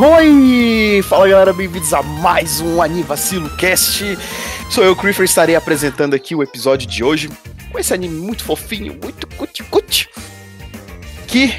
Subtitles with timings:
[0.00, 4.16] Oi, Fala galera, bem-vindos a mais um Anivacilo Cast.
[4.70, 7.28] Sou eu, Creeper, estarei apresentando aqui o episódio de hoje
[7.72, 10.08] com esse anime muito fofinho, muito cuti-cuti.
[11.26, 11.52] Que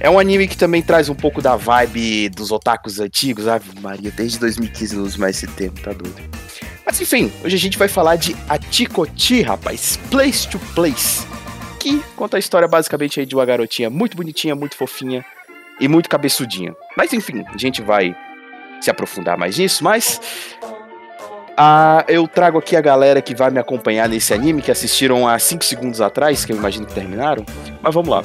[0.00, 3.46] é um anime que também traz um pouco da vibe dos otakus antigos.
[3.46, 6.20] Ave Maria, desde 2015 não uso mais esse termo, tá doido.
[6.84, 9.96] Mas enfim, hoje a gente vai falar de Atikoti, rapaz.
[10.10, 11.24] Place to Place.
[11.78, 15.24] Que conta a história basicamente aí de uma garotinha muito bonitinha, muito fofinha,
[15.80, 16.74] e muito cabeçudinha.
[16.96, 18.16] Mas enfim, a gente vai
[18.80, 20.20] se aprofundar mais nisso, mas
[21.56, 25.38] ah, eu trago aqui a galera que vai me acompanhar nesse anime, que assistiram há
[25.38, 27.44] 5 segundos atrás, que eu imagino que terminaram.
[27.80, 28.22] Mas vamos lá.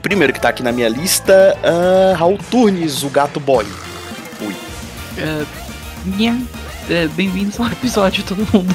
[0.00, 3.66] Primeiro que tá aqui na minha lista, uh, Raul Turnes, o gato boy.
[4.40, 4.56] Ui.
[5.18, 5.44] É,
[6.16, 6.38] nha,
[6.88, 8.74] é, Bem-vindos ao episódio, todo mundo.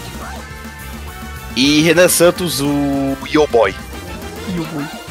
[1.55, 3.73] E Renan Santos, o Yo Boy.
[4.55, 5.02] Eu vou.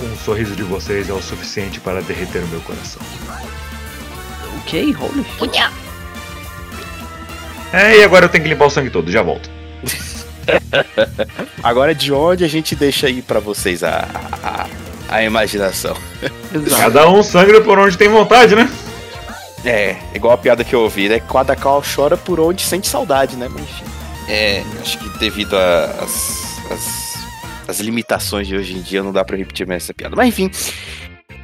[0.00, 3.00] Um sorriso de vocês é o suficiente para derreter o meu coração.
[4.58, 5.62] Ok, holy shit.
[7.72, 9.50] É, e agora eu tenho que limpar o sangue todo, já volto.
[11.62, 14.06] Agora de onde a gente deixa aí pra vocês a,
[14.42, 14.66] a,
[15.08, 15.96] a imaginação?
[16.54, 16.80] Exato.
[16.80, 18.70] Cada um sangra por onde tem vontade, né?
[19.64, 21.20] É, igual a piada que eu ouvi, né?
[21.20, 23.48] Cada qual chora por onde sente saudade, né?
[23.50, 23.84] Mas enfim.
[24.28, 26.60] É, acho que devido às
[27.68, 30.14] as, limitações de hoje em dia não dá pra repetir mais essa piada.
[30.16, 30.50] Mas enfim.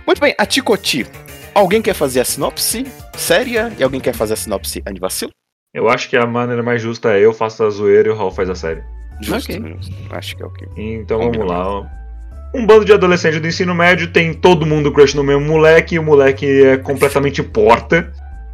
[0.06, 1.06] Muito bem, a Ticoti.
[1.54, 5.30] Alguém quer fazer a sinopse séria e alguém quer fazer a sinopse anivacilo?
[5.74, 8.30] Eu acho que a maneira mais justa é eu faço a zoeira e o Raul
[8.30, 8.82] faz a série.
[9.20, 9.60] Justo, Ok.
[9.60, 9.76] né?
[10.10, 10.66] Acho que é o que.
[10.76, 11.90] Então vamos lá.
[12.54, 15.98] Um bando de adolescentes do ensino médio tem todo mundo crush no mesmo moleque, e
[15.98, 18.12] o moleque é completamente porta.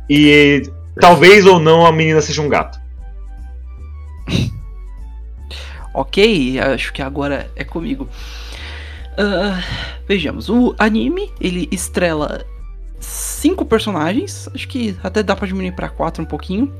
[0.08, 0.62] E
[1.00, 2.78] talvez ou não a menina seja um gato.
[5.98, 8.08] Ok, acho que agora é comigo.
[9.16, 9.60] Ah,
[10.06, 12.46] vejamos, o anime ele estrela
[13.00, 16.72] cinco personagens, acho que até dá pra diminuir pra quatro um pouquinho.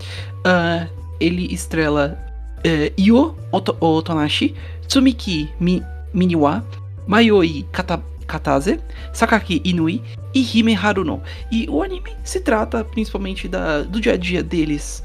[0.46, 0.86] Ah,
[1.18, 2.16] ele estrela
[2.62, 4.54] eh, Io Oto- Otonashi,
[4.86, 5.82] Tsumiki Mi-
[6.14, 6.64] Miniwa,
[7.04, 8.78] Mayoi Kata- Katase,
[9.12, 10.00] Sakaki Inui
[10.32, 11.20] e Hime Haruno.
[11.50, 15.02] E o anime se trata principalmente da, do dia a dia deles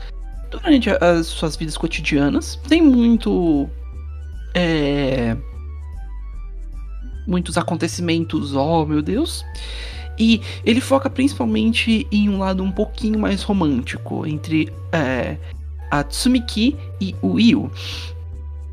[0.52, 2.59] durante as suas vidas cotidianas.
[2.68, 3.68] Tem muito.
[4.53, 5.36] É,
[7.28, 9.46] muitos acontecimentos, oh meu Deus.
[10.18, 15.38] E ele foca principalmente em um lado um pouquinho mais romântico entre é,
[15.90, 17.72] a Tsumiki e o Io.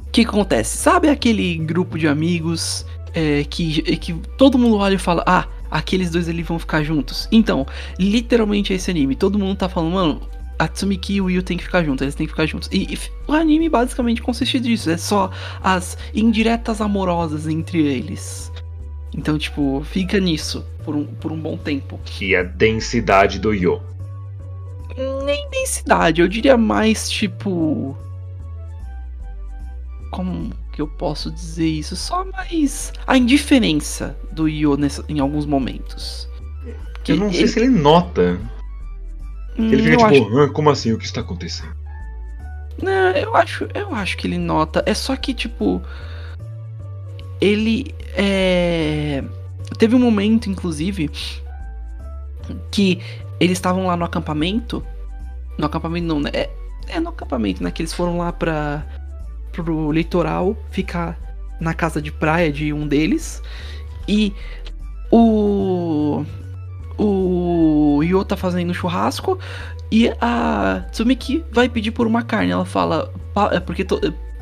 [0.07, 0.77] O que acontece?
[0.77, 6.11] Sabe aquele grupo de amigos é, que, que todo mundo olha e fala: Ah, aqueles
[6.11, 7.29] dois ali vão ficar juntos?
[7.33, 7.67] Então,
[7.99, 9.15] literalmente é esse anime.
[9.15, 10.21] Todo mundo tá falando, mano,
[10.61, 12.69] a Tsumiki e o Io tem que ficar juntos, eles têm que ficar juntos.
[12.71, 15.31] E, e o anime basicamente consiste disso, é só
[15.63, 18.53] as indiretas amorosas entre eles.
[19.17, 21.99] Então, tipo, fica nisso por um, por um bom tempo.
[22.05, 23.81] Que é a densidade do Yo.
[25.25, 27.97] Nem densidade, eu diria mais tipo.
[30.11, 31.97] Como que eu posso dizer isso?
[31.97, 36.29] Só mais a indiferença do Io nessa- em alguns momentos.
[37.03, 38.39] Que Eu não sei ele- se ele nota.
[39.67, 40.93] Ele fica eu tipo, acho- "Ah, como assim?
[40.93, 41.75] O que está acontecendo?
[42.83, 44.83] Não, eu acho, eu acho que ele nota.
[44.87, 45.83] É só que, tipo.
[47.41, 49.23] Ele é.
[49.79, 51.11] Teve um momento, inclusive,
[52.71, 53.01] que
[53.39, 54.85] eles estavam lá no acampamento.
[55.59, 56.31] No acampamento não, né?
[56.33, 56.51] É,
[56.89, 57.71] é no acampamento, né?
[57.71, 58.85] Que eles foram lá pra.
[59.53, 61.19] pro litoral ficar
[61.61, 63.43] na casa de praia de um deles.
[64.09, 64.33] E
[65.11, 65.40] o.
[68.01, 69.39] O Yo tá fazendo churrasco
[69.93, 72.51] e a Tsumiki vai pedir por uma carne.
[72.53, 73.13] Ela fala.
[73.35, 73.85] "Pa- é Porque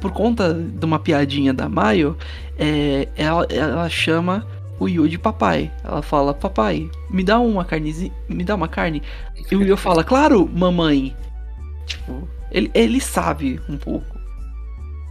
[0.00, 2.16] por conta de uma piadinha da Mayo,
[2.56, 4.46] é, ela, ela chama
[4.78, 5.70] o Yu de papai.
[5.82, 8.12] Ela fala: Papai, me dá uma carnezinha.
[8.28, 9.02] Me dá uma carne.
[9.50, 11.16] E o Yu fala: Claro, mamãe.
[11.86, 14.06] Tipo, ele, ele sabe um pouco.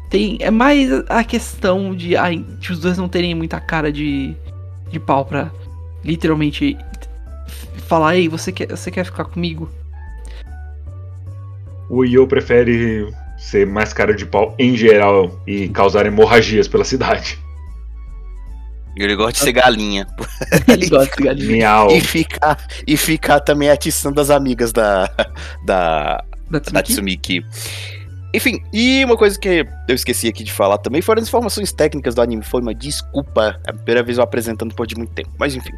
[0.09, 2.11] Tem, é mais a questão de,
[2.59, 4.33] de os dois não terem muita cara de,
[4.89, 5.51] de pau pra
[6.03, 6.77] literalmente
[7.87, 9.69] falar: Ei, você quer, você quer ficar comigo?
[11.89, 13.07] O Yo prefere
[13.37, 17.39] ser mais cara de pau em geral e causar hemorragias pela cidade.
[18.95, 20.07] Ele gosta de ser galinha.
[20.67, 21.51] Ele gosta de galinha.
[21.51, 21.91] Miau.
[21.91, 25.05] E ficar, e ficar também atiçando as amigas da,
[25.63, 27.41] da, Da da Tsumiki?
[27.41, 27.45] Tsumiki.
[28.33, 32.15] Enfim, e uma coisa que eu esqueci aqui de falar também foram as informações técnicas
[32.15, 32.43] do anime.
[32.43, 35.31] Foi uma desculpa, é a primeira vez eu apresentando por de muito tempo.
[35.39, 35.73] Mas enfim.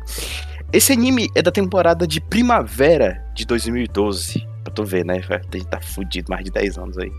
[0.72, 4.48] Esse anime é da temporada de primavera de 2012.
[4.64, 5.20] Pra tu ver, né?
[5.28, 7.12] A gente tá fudido mais de 10 anos aí.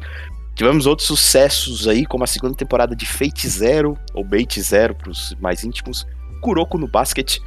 [0.54, 5.34] Tivemos outros sucessos aí, como a segunda temporada de Fate Zero, ou Bait Zero pros
[5.40, 6.06] mais íntimos,
[6.40, 7.38] Kuroko no Basket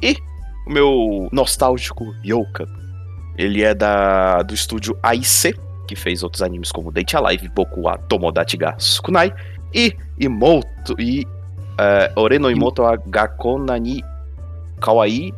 [0.00, 0.16] e
[0.64, 2.68] o meu nostálgico Yoka.
[3.36, 5.58] Ele é da do estúdio AIC,
[5.88, 9.32] que fez outros animes como Date Alive, Boku wa Tomodachi ga Sukunai
[9.74, 11.26] e Imoto e
[11.78, 14.04] eh, Ore Imoto wa Gakona ni
[14.80, 15.32] Kawaii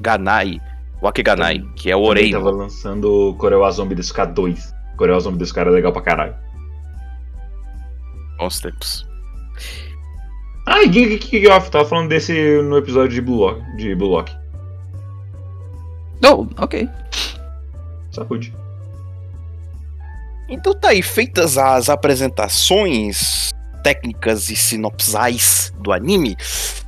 [0.00, 0.60] Ganai,
[1.02, 2.30] Wakeganai, que é o Orei.
[2.30, 4.74] tava lançando o Corel Zombie desse cara 2.
[4.96, 6.34] Corel Zombie desse cara é legal pra caralho.
[8.38, 9.06] Bons tempos.
[10.66, 12.32] Ah, e Geek Off, tava falando desse
[12.62, 13.76] no episódio de Blue Lock.
[13.76, 14.34] De Blue Lock.
[16.24, 16.88] Oh, ok.
[18.10, 18.54] Saúde.
[20.48, 23.50] Então tá aí, feitas as apresentações
[23.82, 26.36] técnicas e sinopsais do anime,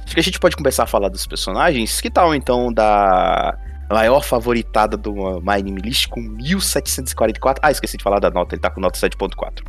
[0.06, 2.00] acho que a gente pode começar a falar dos personagens.
[2.00, 3.58] Que tal então da
[3.90, 5.12] maior favoritada do
[5.42, 7.60] My Anime List com 1744?
[7.62, 9.62] Ah, esqueci de falar da nota, ele tá com nota 7.4.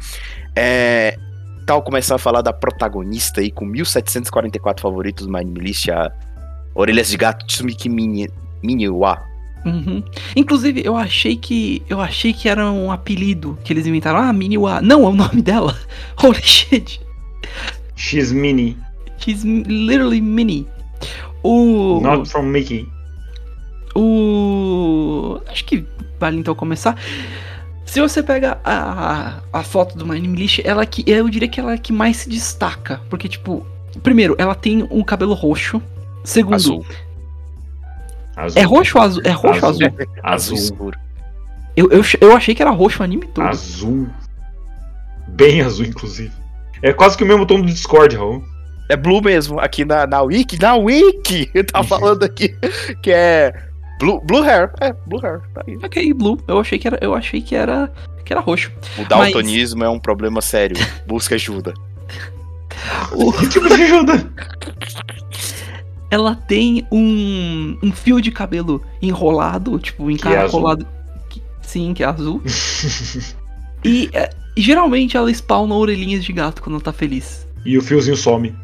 [0.55, 1.17] É,
[1.65, 6.11] tal começar a falar da protagonista aí com 1744 favoritos do My Anime List, a
[6.75, 8.29] Orelhas de Gato Tsumiki Mini,
[8.63, 9.21] Miniwa.
[9.65, 10.03] Uhum.
[10.35, 11.81] Inclusive, eu achei que.
[11.89, 14.19] Eu achei que era um apelido que eles inventaram.
[14.19, 14.81] Ah, Miniwa.
[14.81, 15.75] Não, é o nome dela.
[16.23, 17.01] Holy shit.
[17.95, 18.77] X-Mini.
[19.17, 20.67] She's literally mini.
[21.43, 21.99] O.
[22.01, 22.87] Not from Mickey.
[23.95, 25.39] O.
[25.47, 25.85] Acho que
[26.19, 26.97] vale então começar.
[27.85, 31.59] Se você pega a, a foto do My Anime List, ela que eu diria que
[31.59, 33.65] ela é a que mais se destaca, porque tipo,
[34.03, 35.81] primeiro, ela tem um cabelo roxo.
[36.23, 36.85] Segundo, Azul.
[38.35, 38.61] Azul.
[38.61, 39.21] é roxo ou azul?
[39.23, 39.87] É roxo ou azul?
[40.21, 40.91] Azul.
[41.77, 43.47] Eu, eu, eu achei que era roxo o anime todo.
[43.47, 44.07] Azul.
[45.29, 46.31] Bem azul, inclusive.
[46.81, 48.43] É quase que o mesmo tom do Discord, Raul.
[48.89, 52.55] É Blue mesmo, aqui na, na Wiki, na Wiki, tá falando aqui
[53.01, 53.53] que é
[53.99, 55.75] Blue, blue Hair, é, Blue Hair, tá aí.
[55.83, 56.39] Ok, blue.
[56.47, 57.91] Eu achei que era, eu achei que era,
[58.23, 58.71] que era roxo.
[58.97, 61.73] O daltonismo é um problema sério, busca ajuda.
[63.11, 64.31] O- Que tipo de ajuda?
[66.09, 70.87] ela tem um, um fio de cabelo enrolado, tipo, encaracolado.
[71.29, 72.41] Que- sim, que é azul.
[73.83, 77.45] e é, geralmente ela spawna orelhinhas de gato quando ela tá feliz.
[77.65, 78.55] E o fiozinho some.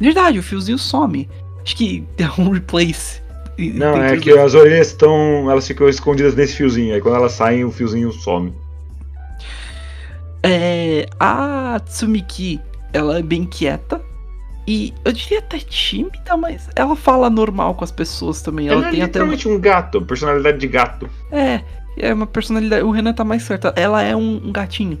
[0.00, 1.28] Verdade, o fiozinho some.
[1.62, 3.20] Acho que é um replace.
[3.58, 5.50] Não, é que as orelhas estão.
[5.50, 6.94] Elas ficam escondidas nesse fiozinho.
[6.94, 8.54] Aí quando elas saem, o fiozinho some.
[10.42, 12.58] É, a Tsumiki,
[12.92, 14.00] ela é bem quieta.
[14.66, 18.68] E eu diria até tímida, mas ela fala normal com as pessoas também.
[18.68, 21.10] Ela, Ela é tem uma, literalmente um gato, personalidade de gato.
[21.30, 21.60] É,
[21.96, 22.82] é uma personalidade.
[22.82, 23.72] O Renan tá mais certo.
[23.76, 24.98] Ela é um, um gatinho.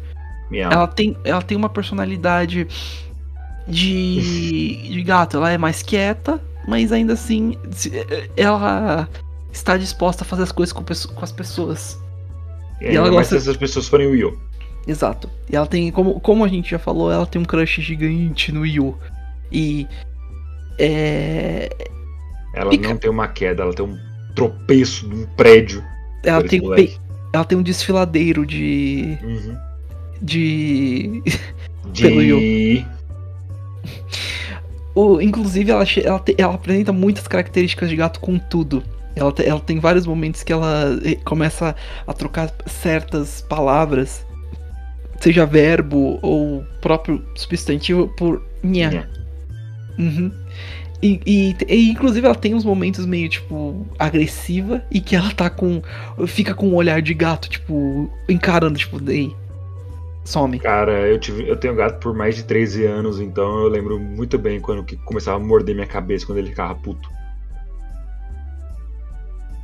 [0.50, 0.70] Miau.
[0.70, 2.66] Ela tem, ela tem uma personalidade
[3.68, 5.36] de, de gato.
[5.36, 7.92] Ela é mais quieta, mas ainda assim se-
[8.36, 9.08] ela
[9.52, 11.98] está disposta a fazer as coisas com, com as pessoas.
[12.80, 14.38] E e ela gosta- se essas pessoas forem o Yo.
[14.86, 15.28] Exato.
[15.50, 18.64] E ela tem, como, como a gente já falou, ela tem um crush gigante no
[18.64, 18.96] Yu.
[19.52, 19.86] E
[20.78, 21.68] é,
[22.54, 23.96] Ela Fica- não tem uma queda, ela tem um
[24.34, 25.84] tropeço de um prédio.
[26.24, 26.98] ela tem moleque.
[27.32, 29.56] ela tem um desfiladeiro de Uhum.
[30.22, 31.22] de
[31.92, 32.02] De.
[32.02, 32.86] Pelo Yo.
[34.94, 38.82] O, inclusive, ela, ela, te- ela apresenta muitas características de gato com tudo.
[39.14, 41.74] Ela, te- ela tem vários momentos que ela eh, começa
[42.06, 44.24] a trocar certas palavras,
[45.20, 48.90] seja verbo ou próprio substantivo, por nha.
[49.98, 50.32] Uhum.
[51.02, 55.48] E, e- e, inclusive ela tem uns momentos meio, tipo, agressiva e que ela tá
[55.48, 55.80] com.
[56.26, 59.32] fica com um olhar de gato, tipo, encarando, tipo, daí.
[60.30, 60.58] Some.
[60.60, 64.38] Cara, eu, tive, eu tenho gato por mais de 13 anos, então eu lembro muito
[64.38, 67.10] bem quando que começava a morder minha cabeça quando ele ficava puto.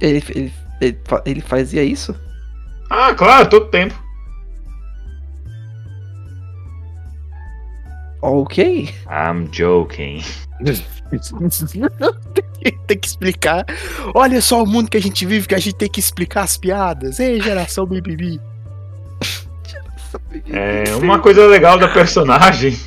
[0.00, 2.14] Ele, ele, ele, ele fazia isso?
[2.90, 3.94] Ah, claro, todo tempo.
[8.20, 8.90] Ok.
[9.08, 10.22] I'm joking.
[12.86, 13.64] tem que explicar.
[14.14, 16.56] Olha só o mundo que a gente vive, que a gente tem que explicar as
[16.56, 17.20] piadas.
[17.20, 18.40] Ei, geração bibibi.
[20.50, 22.78] É, uma coisa legal da personagem,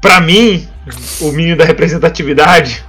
[0.00, 0.68] pra mim,
[1.20, 2.84] o menino da representatividade,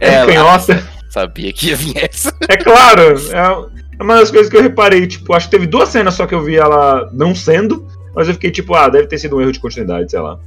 [0.00, 0.82] é canhota.
[1.10, 2.34] Sabia que ia vir essa.
[2.48, 5.88] É claro, é é uma das coisas que eu reparei, tipo, acho que teve duas
[5.88, 9.18] cenas só que eu vi ela não sendo, mas eu fiquei tipo, ah, deve ter
[9.18, 10.38] sido um erro de continuidade, sei lá.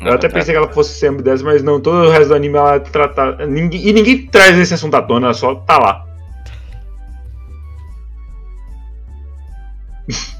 [0.00, 2.56] Eu até pensei que ela fosse ser ambidestra, mas não, todo o resto do anime
[2.56, 3.44] ela trata.
[3.46, 6.06] Ninguém, e ninguém traz esse assunto à tona, ela só tá lá.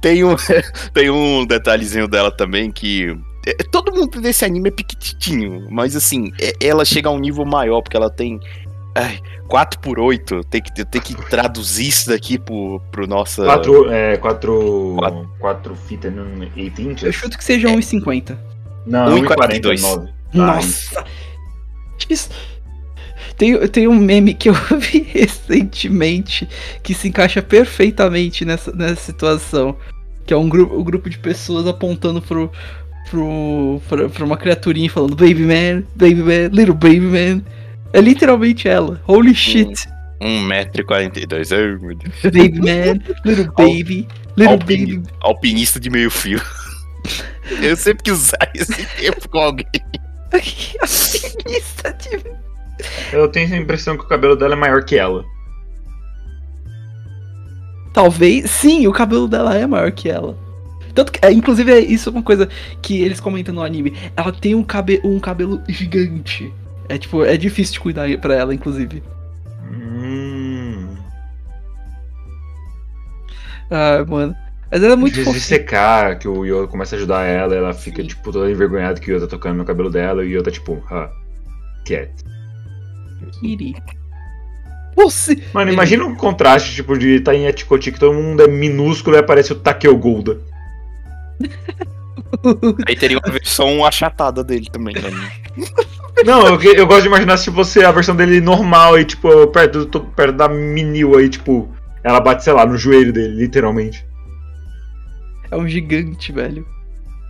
[0.00, 0.34] tem, um,
[0.92, 3.16] tem um detalhezinho dela também que.
[3.46, 7.44] é, Todo mundo desse anime é piquititinho, mas assim, é- ela chega a um nível
[7.44, 8.40] maior, porque ela tem.
[8.94, 13.44] Ai, 4 por 8 tem que, tem que traduzir isso daqui pro, pro nossa.
[13.44, 15.30] 4, é, 4, Quatro.
[15.38, 18.38] 4 fita em 8 Eu chuto que seja 1,50.
[18.86, 19.80] Não, 1,42.
[19.80, 20.08] 1,49.
[20.32, 21.04] Nossa!
[22.08, 22.30] Isso.
[23.36, 26.48] Tem, tem um meme que eu vi recentemente
[26.82, 29.76] que se encaixa perfeitamente nessa, nessa situação.
[30.24, 32.50] Que é um grupo, um grupo de pessoas apontando pro,
[33.10, 37.42] pro, pra, pra uma criaturinha e falando Baby man, baby man, little baby man.
[37.92, 39.00] É literalmente ela.
[39.06, 39.86] Holy shit.
[40.20, 41.52] 1,42m.
[41.52, 42.14] Ai, meu Deus.
[42.24, 45.08] Baby man, little baby, little Alpini- baby.
[45.20, 46.40] Alpinista de meio fio.
[47.62, 49.66] Eu sempre quis usar esse tempo com alguém.
[50.32, 52.45] Alpinista de
[53.12, 55.24] Eu tenho a impressão que o cabelo dela é maior que ela.
[57.92, 60.36] Talvez, sim, o cabelo dela é maior que ela.
[60.94, 62.48] Tanto que, é, inclusive, é isso é uma coisa
[62.80, 63.94] que eles comentam no anime.
[64.16, 66.52] Ela tem um, cabe, um cabelo gigante.
[66.88, 69.02] É tipo, é difícil de cuidar pra ela, inclusive.
[69.70, 70.96] Hum.
[73.70, 74.34] Ah, mano.
[74.70, 75.34] Mas ela é muito fofinha.
[75.34, 78.08] de secar, que o Yoda começa a ajudar ela, ela fica, Sim.
[78.08, 80.82] tipo, toda envergonhada que o Yoda tá tocando no cabelo dela, e o Yoda, tipo,
[80.90, 81.10] ah,
[81.84, 82.12] quiet.
[83.40, 83.74] Kiri.
[84.94, 85.42] Você.
[85.52, 89.18] Mano, imagina um contraste, tipo, de tá em Etikoti que todo mundo é minúsculo e
[89.18, 90.38] aparece o Takeo Golda.
[92.88, 94.94] Aí teria uma versão achatada dele também.
[94.94, 95.10] Né?
[96.24, 99.84] Não, eu, eu gosto de imaginar se você a versão dele normal e, tipo, perto,
[99.84, 101.68] do- perto da Minil aí, tipo,
[102.02, 104.04] ela bate, sei lá, no joelho dele, literalmente.
[105.50, 106.66] É um gigante, velho.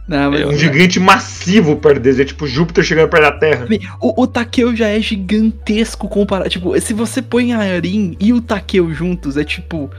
[0.09, 0.41] Não, mas.
[0.41, 3.67] É Um gigante massivo perto deles, é tipo Júpiter chegando perto da Terra.
[4.01, 6.49] O, o Takeo já é gigantesco comparado.
[6.49, 9.91] Tipo, se você põe a Arin e o Takeo juntos, é tipo.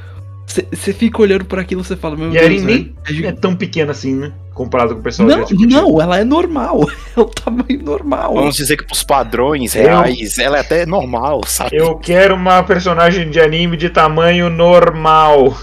[0.72, 2.54] Você fica olhando por aquilo e você fala, meu E a Deus.
[2.54, 4.32] Erin nem velho, é é tão pequena assim, né?
[4.54, 5.74] Comparado com o pessoal Não, de Etikoti.
[5.74, 6.90] não, ela é normal.
[7.16, 8.34] É o tamanho normal.
[8.34, 11.76] Vamos dizer que pros padrões Eu- reais, ela é até normal, sabe?
[11.76, 15.58] Eu quero uma personagem de anime de tamanho normal.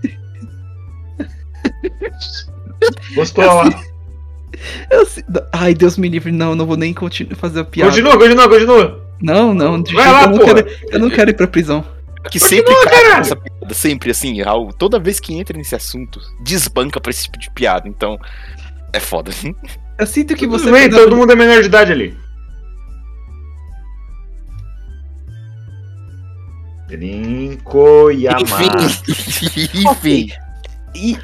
[3.14, 3.64] Gostou lá?
[4.90, 5.06] Eu
[5.52, 7.90] Ai, Deus me livre, não, não vou nem continuar fazer a piada.
[7.90, 9.04] Continua, continua, continua.
[9.20, 10.54] Não, não, de Vai jeito- lá, eu, não porra.
[10.62, 11.84] quero, eu não quero ir pra prisão.
[12.30, 13.16] Que sempre Continua, caralho.
[13.18, 17.38] nessa piada, sempre assim, Raul, toda vez que entra nesse assunto, desbanca pra esse tipo
[17.38, 18.18] de piada, então
[18.92, 19.30] é foda.
[19.98, 20.70] Eu sinto que Tudo você.
[20.70, 22.16] bem, a- todo mundo é menor de idade ali.
[26.88, 28.40] Rinko Yama.
[28.40, 30.32] Enfim, enfim.
[30.94, 31.16] E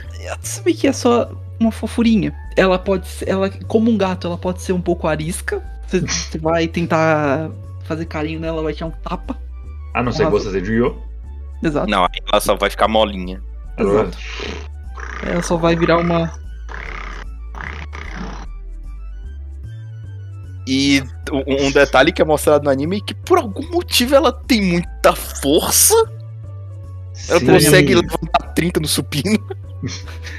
[0.43, 1.31] sabe que é só
[1.65, 2.35] uma fofurinha.
[2.57, 3.29] Ela pode ser.
[3.29, 5.63] Ela, como um gato, ela pode ser um pouco arisca.
[5.87, 7.51] Você, você vai tentar
[7.85, 9.37] fazer carinho nela, vai te dar um tapa.
[9.93, 11.03] A não ser que você seja o Yu.
[11.63, 11.89] Exato.
[11.89, 13.43] Não, aí ela só vai ficar molinha.
[13.79, 14.19] Exato.
[15.23, 16.33] Ela só vai virar uma.
[20.67, 24.33] E um um detalhe que é mostrado no anime é que por algum motivo ela
[24.33, 25.95] tem muita força.
[27.29, 27.47] Ela Sim.
[27.47, 29.39] consegue levantar 30 no supino.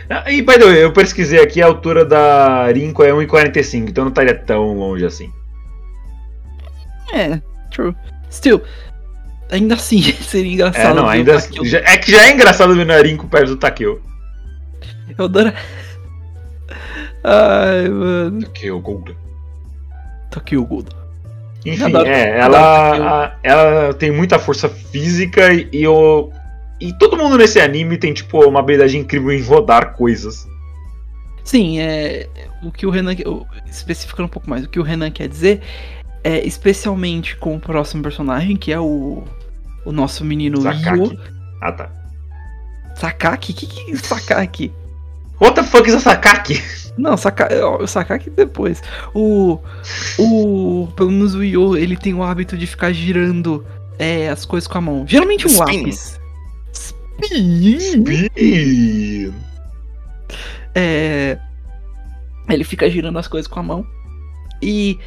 [0.09, 4.03] Ah, E, by the way, eu pesquisei aqui, a altura da Rinko é 1,45, então
[4.05, 5.31] não estaria tão longe assim.
[7.13, 7.39] É,
[7.71, 7.95] true.
[8.31, 8.61] Still,
[9.51, 10.91] ainda assim seria engraçado.
[10.91, 11.37] É, não, ainda.
[11.63, 14.01] Já- é que já é engraçado ver a Rinko perto do Takeo.
[15.17, 15.53] Eu adoro.
[17.23, 18.41] Ai, mano.
[18.41, 19.15] Takeo Golda.
[20.31, 20.89] Takeo Gold.
[21.65, 26.31] Enfim, é, ela, a- ela tem muita força física e, e o.
[26.79, 30.45] E todo mundo nesse anime tem, tipo, uma habilidade incrível em rodar coisas.
[31.43, 32.27] Sim, é.
[32.63, 33.15] O que o Renan.
[33.65, 35.61] Especificando um pouco mais, o que o Renan quer dizer
[36.23, 39.23] é especialmente com o próximo personagem, que é o.
[39.85, 40.97] O nosso menino Sakaki.
[40.97, 41.19] Yu.
[41.61, 41.91] Ah, tá.
[42.95, 43.51] Sakaki?
[43.51, 44.73] O que, que é Sakaki?
[45.39, 46.59] What the fuck is a Sakaki?
[46.97, 48.81] Não, Saka, ó, o Sakaki depois.
[49.13, 49.59] O.
[50.17, 50.87] O.
[50.95, 53.63] Pelo menos o Yu, ele tem o hábito de ficar girando
[53.99, 55.05] é, as coisas com a mão.
[55.05, 55.77] Geralmente um Spin.
[55.77, 56.19] lápis.
[57.23, 59.33] Spin.
[60.73, 61.37] É,
[62.49, 63.85] ele fica girando as coisas com a mão.
[64.61, 64.99] E,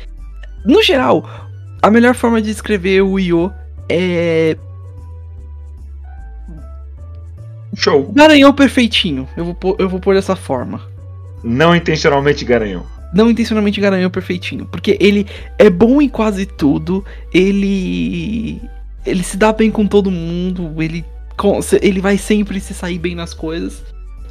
[0.64, 1.28] no geral,
[1.82, 3.52] a melhor forma de descrever o Io
[3.88, 4.56] é.
[7.74, 8.10] Show.
[8.12, 9.28] Garanhão perfeitinho.
[9.36, 10.82] Eu vou, pôr, eu vou pôr dessa forma.
[11.44, 12.84] Não intencionalmente garanhou.
[13.14, 14.66] Não intencionalmente garanhão perfeitinho.
[14.66, 15.26] Porque ele
[15.58, 17.04] é bom em quase tudo.
[17.32, 18.60] Ele.
[19.06, 20.82] Ele se dá bem com todo mundo.
[20.82, 21.04] Ele,
[21.80, 23.82] ele vai sempre se sair bem nas coisas.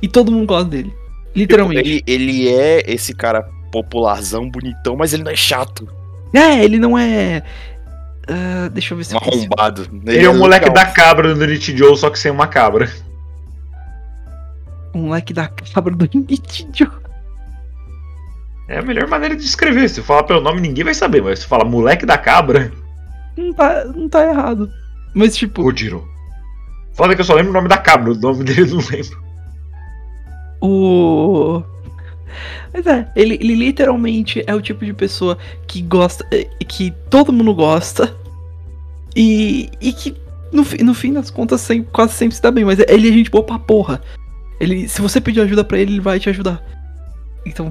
[0.02, 0.94] E todo mundo gosta dele.
[1.36, 1.80] Literalmente.
[1.88, 5.88] Ele, ele é esse cara popularzão, bonitão, mas ele não é chato.
[6.34, 7.42] É, ele não é.
[8.28, 9.54] ah, deixa eu ver se Um eu consigo.
[9.58, 9.88] arrombado.
[10.06, 10.86] Ele é o moleque legal.
[10.86, 12.92] da cabra do Nichijou, só que sem uma cabra.
[14.94, 16.92] O moleque da cabra do Nitidio.
[18.70, 19.90] É a melhor maneira de escrever.
[19.90, 22.72] Se falar pelo nome, ninguém vai saber, mas se fala moleque da cabra,
[23.38, 24.70] Não tá, não tá errado.
[25.14, 26.08] Mas, tipo, Kojiro.
[26.98, 29.24] Foda que eu só lembro o nome da cabra, o nome dele eu não lembro.
[30.62, 31.64] o.
[32.74, 35.38] Mas é, ele, ele literalmente é o tipo de pessoa
[35.68, 36.26] que gosta.
[36.32, 38.16] eh, que todo mundo gosta.
[39.16, 40.16] E, e que
[40.52, 42.66] no, no fim das contas sempre, quase sempre se dá bem.
[42.66, 44.02] Mas ele é gente boa pra porra.
[44.60, 46.62] Ele, se você pedir ajuda pra ele, ele vai te ajudar.
[47.46, 47.70] Então,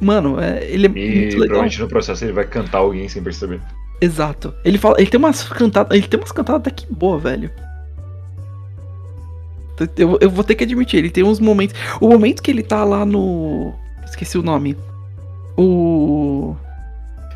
[0.00, 1.38] mano, é, ele é E muito legal.
[1.46, 3.60] provavelmente no processo ele vai cantar alguém sem perceber.
[4.00, 4.54] Exato.
[4.64, 7.50] Ele fala, ele tem umas cantadas, ele tem umas cantadas até que boa, velho.
[9.96, 11.74] Eu, eu vou ter que admitir, ele tem uns momentos.
[12.00, 13.72] O momento que ele tá lá no.
[14.04, 14.76] Esqueci o nome.
[15.56, 16.54] O.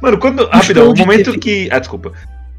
[0.00, 0.46] Mano, quando.
[0.46, 1.38] Rapidão, o momento TV.
[1.38, 1.68] que.
[1.70, 2.12] Ah, desculpa.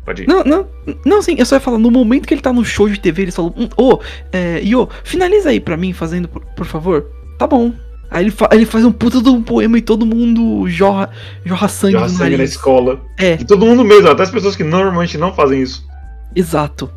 [0.05, 0.27] Pode ir.
[0.27, 0.67] Não, não,
[1.05, 3.21] não, sim, eu só ia falar, no momento que ele tá no show de TV,
[3.21, 3.99] eles falam, hum, ô,
[4.33, 7.05] é, Yo, finaliza aí pra mim, fazendo, por, por favor.
[7.39, 7.71] Tá bom.
[8.11, 11.09] Aí ele, fa- ele faz um puta de um poema e todo mundo jorra,
[11.45, 13.01] jorra sangue Jorra no sangue na escola.
[13.17, 15.87] É, E todo mundo mesmo, até as pessoas que normalmente não fazem isso.
[16.35, 16.91] exato.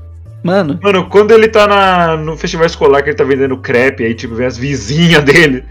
[0.47, 4.15] Mano, Mano, quando ele tá na, no festival escolar que ele tá vendendo crepe, aí
[4.15, 5.65] tipo, vem as vizinhas dele.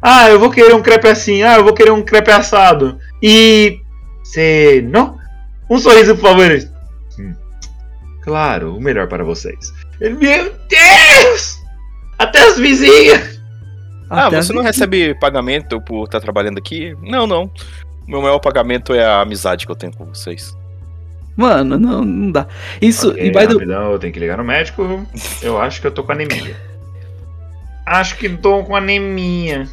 [0.00, 2.98] Ah, eu vou querer um crepe assim, ah, eu vou querer um crepe assado.
[3.22, 3.78] E.
[4.24, 4.84] Cê.
[4.88, 5.18] Não?
[5.68, 6.50] Um sorriso, por favor.
[7.18, 7.34] "Hum,
[8.22, 9.72] claro, o melhor para vocês.
[10.00, 11.58] Meu Deus!
[12.18, 13.40] Até as vizinhas!
[14.10, 16.94] Ah, até você não recebe pagamento por estar trabalhando aqui?
[17.00, 17.50] Não, não.
[18.06, 20.54] O meu maior pagamento é a amizade que eu tenho com vocês.
[21.36, 22.46] Mano, não, não dá.
[22.80, 25.06] Isso, Ok, e by the eu tenho que ligar no médico.
[25.40, 26.56] Eu acho que eu tô com anemia.
[27.86, 29.66] Acho que tô com anemia.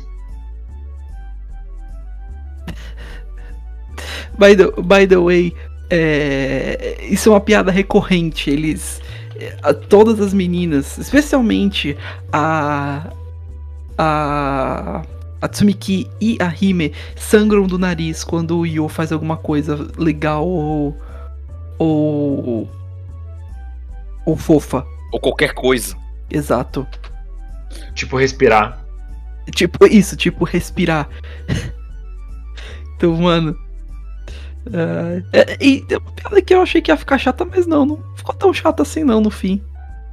[4.37, 5.53] By the, by the way,
[5.89, 8.49] é, isso é uma piada recorrente.
[8.49, 9.01] Eles.
[9.87, 11.97] Todas as meninas, especialmente
[12.31, 13.11] a.
[13.97, 15.03] A.
[15.41, 20.45] A Tsumiki e a Hime sangram do nariz quando o Yo faz alguma coisa legal
[20.45, 20.97] ou.
[21.79, 22.69] Ou.
[24.25, 24.85] ou fofa.
[25.11, 25.95] Ou qualquer coisa.
[26.29, 26.85] Exato.
[27.95, 28.85] Tipo, respirar.
[29.55, 31.09] Tipo, isso, tipo, respirar.
[32.95, 33.57] então, mano.
[34.73, 37.85] ah, é, e tem uma piada que eu achei que ia ficar chata, mas não,
[37.85, 39.63] não ficou tão chata assim não no fim.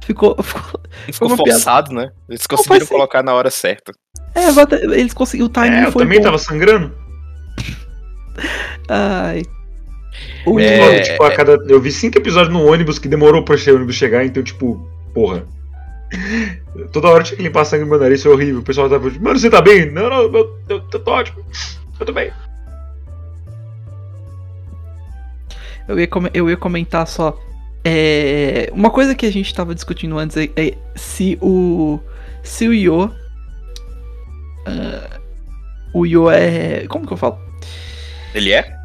[0.03, 0.35] Ficou.
[0.41, 0.79] ficou
[1.11, 1.51] Ficou uma piada.
[1.59, 2.11] forçado, né?
[2.29, 2.95] Eles conseguiram sentido.
[2.95, 3.91] colocar na hora certa.
[4.33, 4.47] é,
[4.99, 5.47] eles conseguiram.
[5.47, 6.23] O timing É, eu foi também bom.
[6.25, 6.95] tava sangrando.
[8.89, 9.43] Ai.
[10.47, 11.53] O É, tipo, a cada...
[11.67, 15.45] Eu vi cinco episódios no ônibus que demorou pra esse ônibus chegar, então, tipo, porra.
[16.93, 18.61] Toda hora tinha que limpar sangue no meu nariz, isso é horrível.
[18.61, 19.91] O pessoal tava tipo, mano, você tá bem?
[19.91, 21.43] Não, não, eu, eu, eu tô ótimo.
[21.99, 22.31] Eu tô bem.
[25.87, 27.37] Eu ia, eu ia comentar só.
[27.83, 31.99] É, uma coisa que a gente tava discutindo antes é, é se o.
[32.43, 33.11] Se o Yo.
[34.65, 35.19] ah,
[35.93, 36.85] o Yo é.
[36.87, 37.37] Como que eu falo?
[38.33, 38.76] Ele é?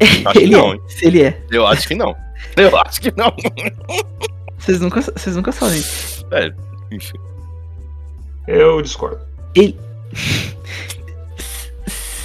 [0.00, 0.74] Acho que ele não, é.
[0.74, 0.82] hein?
[0.88, 1.40] Se ele é.
[1.50, 2.16] Eu acho que não.
[2.56, 3.34] Eu acho que não.
[4.58, 5.82] Vocês nunca, vocês nunca sabem.
[6.32, 6.52] É,
[6.90, 7.18] enfim.
[8.46, 9.20] Eu discordo.
[9.54, 9.78] Ele.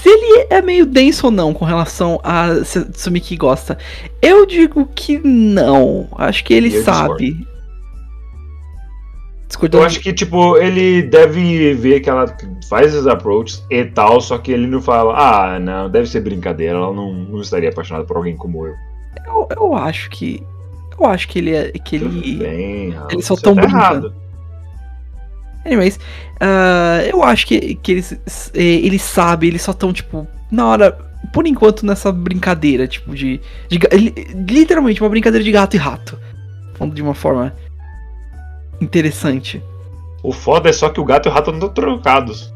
[0.01, 3.77] Se ele é meio denso ou não com relação a se Tsumiki gosta,
[4.21, 6.07] eu digo que não.
[6.17, 7.47] Acho que ele Eu sabe.
[9.71, 12.25] Eu acho que, tipo, ele deve ver que ela
[12.67, 16.77] faz os approaches e tal, só que ele não fala, ah, não, deve ser brincadeira,
[16.77, 18.73] ela não, não estaria apaixonada por alguém como eu.
[19.25, 20.43] Eu, eu acho que.
[20.99, 21.71] Eu acho que ele é.
[21.71, 22.37] Que ele.
[22.37, 24.13] bem, Raul, eles só tão tá brincando.
[25.65, 25.99] Anyways,
[26.39, 30.91] ah, eu acho que, que eles, eh, eles sabem, eles só estão, tipo, na hora,
[31.31, 33.39] por enquanto, nessa brincadeira, tipo, de,
[33.69, 33.79] de
[34.45, 36.19] Literalmente, uma brincadeira de gato e rato.
[36.73, 37.55] Falando de uma forma
[38.81, 39.61] interessante.
[40.21, 42.53] O foda é só que o gato e o rato não estão trocados.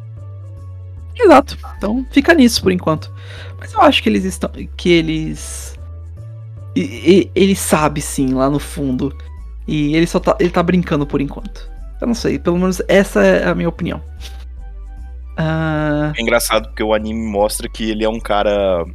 [1.16, 1.58] Exato.
[1.78, 3.12] Então, fica nisso por enquanto.
[3.60, 4.50] Mas eu acho que eles estão.
[4.76, 5.78] Que eles.
[6.76, 9.16] e- e- Ele sabe sim, lá no fundo.
[9.68, 10.36] E ele só tá.
[10.40, 11.70] Ele tá brincando por enquanto.
[12.00, 14.02] Eu não sei, pelo menos essa é a minha opinião.
[15.36, 16.14] Ah.
[16.18, 18.86] É engraçado porque o anime mostra que ele é um cara.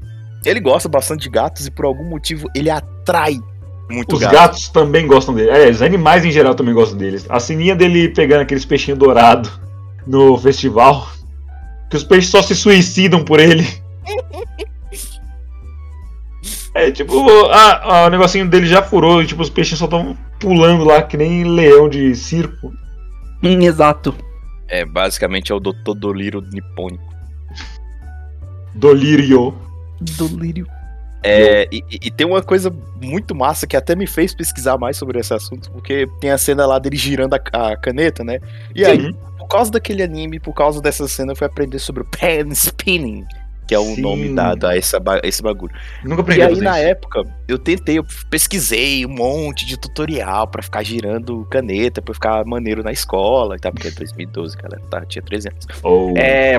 [0.45, 3.39] Ele gosta bastante de gatos e por algum motivo ele atrai
[3.91, 4.33] muito Os gato.
[4.33, 5.51] gatos também gostam dele.
[5.51, 7.27] É, os animais em geral também gostam deles.
[7.29, 9.51] A sininha dele pegando aqueles peixinhos dourados
[10.07, 11.09] no festival.
[11.91, 13.67] Que os peixes só se suicidam por ele.
[16.75, 20.17] É tipo, ah, ah, o negocinho dele já furou e tipo, os peixes só estão
[20.41, 22.73] pulando lá que nem leão de circo.
[23.43, 24.15] Hum, exato.
[24.69, 25.93] É, basicamente é o Dr.
[25.95, 27.13] Doliro nipônico.
[28.75, 29.55] Dolírio.
[30.01, 30.67] Dolírio.
[31.25, 34.97] É, e, e- e tem uma coisa muito massa que até me fez pesquisar mais
[34.97, 38.41] sobre esse assunto, porque tem a cena lá dele girando a, a caneta, né?
[38.75, 39.17] E aí, Sim.
[39.39, 43.25] por causa daquele anime, por causa dessa cena, eu fui aprender sobre o pen spinning,
[43.69, 44.01] que é o Sim.
[44.01, 45.73] nome dado a essa, ba- esse bagulho.
[46.03, 46.89] Nunca E aprendi a aí, na isso.
[46.89, 52.45] época, eu tentei, eu pesquisei um monte de tutorial pra ficar girando caneta, pra ficar
[52.45, 53.71] maneiro na escola, tá?
[53.71, 55.05] Porque é 2012, galera, tá?
[55.07, 55.67] Tinha 13 anos.
[55.85, 56.57] Ou- É,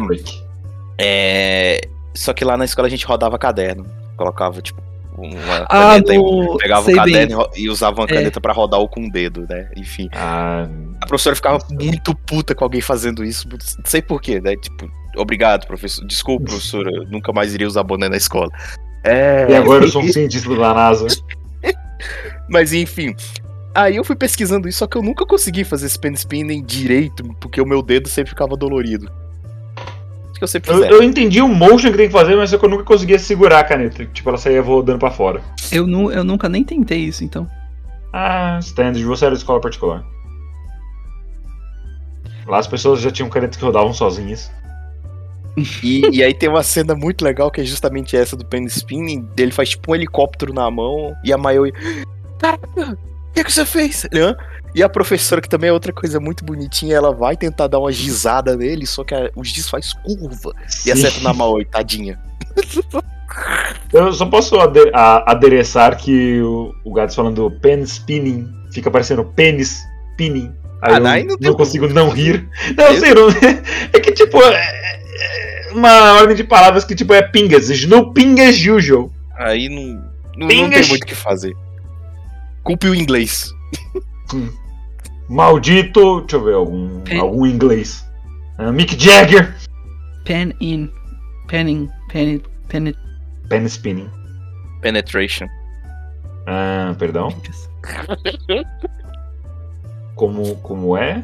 [0.98, 1.82] é...
[2.16, 3.86] Só que lá na escola a gente rodava caderno.
[4.18, 4.82] Colocava, tipo,
[5.18, 6.58] uma Ah, caneta e no...
[6.58, 8.14] pegava sei caderno e e usava uma É.
[8.14, 9.70] caneta pra rodar o com o dedo, né?
[9.78, 10.10] Enfim.
[10.14, 10.68] Ah,
[11.02, 13.48] A professora ficava muito puta com alguém fazendo isso.
[13.50, 14.56] Não sei porquê, né?
[14.56, 16.06] Tipo, obrigado, professor.
[16.08, 16.90] Desculpa, professora.
[16.92, 18.50] eu nunca mais iria usar boné na escola.
[19.04, 19.48] É.
[19.50, 21.08] e agora eu sou um cientista da NASA.
[22.50, 23.16] Mas enfim.
[23.76, 27.24] Aí eu fui pesquisando isso, só que eu nunca consegui fazer esse pen spinning direito,
[27.40, 29.12] porque o meu dedo sempre ficava dolorido.
[30.44, 30.90] Que eu sempre Eu, fiz.
[30.92, 33.60] eu entendi o motion que tem que fazer, mas só que eu nunca conseguia segurar
[33.60, 34.06] a caneta.
[34.08, 35.42] Tipo, ela saía rodando pra fora.
[35.72, 37.48] Eu, nu, eu nunca nem tentei isso, então.
[38.12, 40.04] Ah, standard, você era de escola particular.
[42.46, 44.52] Lá as pessoas já tinham canetas que rodavam sozinhas.
[45.82, 49.26] E, e aí tem uma cena muito legal que é justamente essa do pen spinning.
[49.38, 51.72] Ele faz tipo um helicóptero na mão e a Mayoi.
[52.38, 54.06] Caraca, o que, que você fez?
[54.12, 54.36] Ele, "Hã?"
[54.76, 57.92] E a professora, que também é outra coisa muito bonitinha, ela vai tentar dar uma
[57.92, 60.52] gizada nele, só que a- o giz faz curva
[60.86, 62.20] e acerta na Maoi, tadinha.
[63.92, 69.24] Eu só posso ade- a- adereçar que o, o Gats falando pen spinning fica parecendo
[69.24, 70.52] pênis spinning.
[70.82, 72.48] Aí Ah, eu não, não consigo não rir.
[72.76, 73.28] Não, Eu- sei, não,
[73.94, 74.56] é que tipo, é,
[75.70, 77.70] é uma ordem de palavras que tipo é pingas.
[77.86, 79.12] No pingas usual.
[79.38, 79.94] Aí não,
[80.38, 81.54] não, não tem muito o que fazer.
[82.64, 83.52] Culpe o inglês.
[85.34, 86.22] Maldito.
[86.22, 88.08] Deixa eu ver algum, Pen- algum inglês.
[88.58, 89.54] Ah, Mick Jagger.
[90.26, 90.90] Pen in.
[91.48, 91.90] Penning.
[92.10, 92.42] Pen.
[92.70, 92.94] Pen.
[93.50, 94.10] Pen spinning.
[94.82, 95.48] Penetration.
[96.48, 97.30] Ah, perdão.
[100.16, 101.24] Como, como é?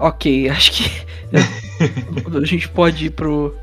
[0.00, 0.90] Ok, acho que.
[2.36, 3.54] a gente pode ir pro.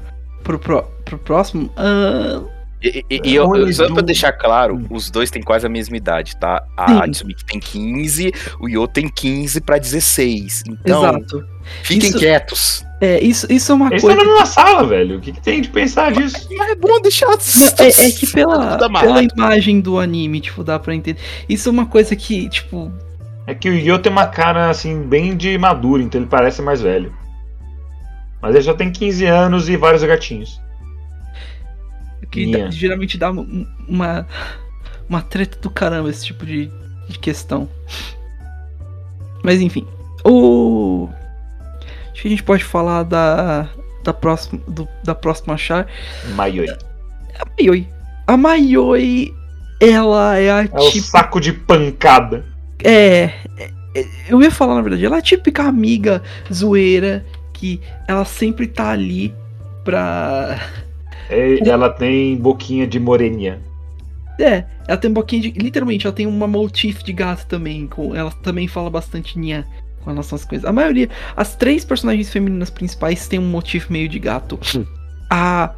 [0.43, 1.71] pro, pro, pro próximo.
[1.75, 2.41] Ah,
[2.81, 4.85] E, e- e eu, eu- só pra deixar claro, Hum.
[4.89, 6.63] os dois têm quase a mesma idade, tá?
[6.77, 7.05] A.
[7.09, 10.63] Tsumiki tem 15, o Yo tem 15 pra 16.
[10.67, 11.45] Então, exato.
[11.83, 12.85] fiquem Isso- quietos.
[13.01, 14.25] É, isso, isso é uma Eles estão coisa.
[14.29, 15.17] na mesma sala, velho.
[15.17, 16.47] O que, que tem de pensar disso?
[16.57, 17.27] Mas é bom deixar.
[17.27, 21.19] Não, é, é que pela, pela imagem do anime, tipo, dá pra entender.
[21.47, 22.91] Isso é uma coisa que, tipo.
[23.47, 26.81] É que o Yo tem uma cara, assim, bem de maduro, então ele parece mais
[26.81, 27.13] velho.
[28.41, 30.61] Mas ele já tem 15 anos e vários gatinhos.
[32.31, 34.27] Que dá- geralmente dá um- uma.
[35.07, 36.69] Uma treta do caramba esse tipo de,
[37.07, 37.67] de questão.
[39.43, 39.87] Mas enfim.
[40.23, 41.09] O.
[42.11, 43.67] Acho que a gente pode falar da.
[44.03, 44.61] Da próxima.
[44.67, 45.87] do- da próxima char.
[46.35, 46.69] Maioi.
[46.69, 47.87] A Mayoi.
[48.27, 49.33] A Mayoi.
[49.81, 51.05] Ela é a É o tipo.
[51.07, 52.45] saco de pancada.
[52.83, 56.21] É, é, é, Eu ia falar, na verdade, ela é a típica amiga
[56.53, 59.33] zoeira que ela sempre tá ali
[59.83, 60.59] pra.
[61.29, 63.59] É, ela tem boquinha de moreninha.
[64.39, 65.51] É, ela tem um pouquinho de.
[65.51, 67.87] Literalmente, ela tem uma motif de gato também.
[67.87, 69.65] Com, ela também fala bastante nha
[70.01, 70.65] com relação às coisas.
[70.65, 71.09] A maioria.
[71.35, 74.57] As três personagens femininas principais têm um motif meio de gato.
[75.29, 75.75] A.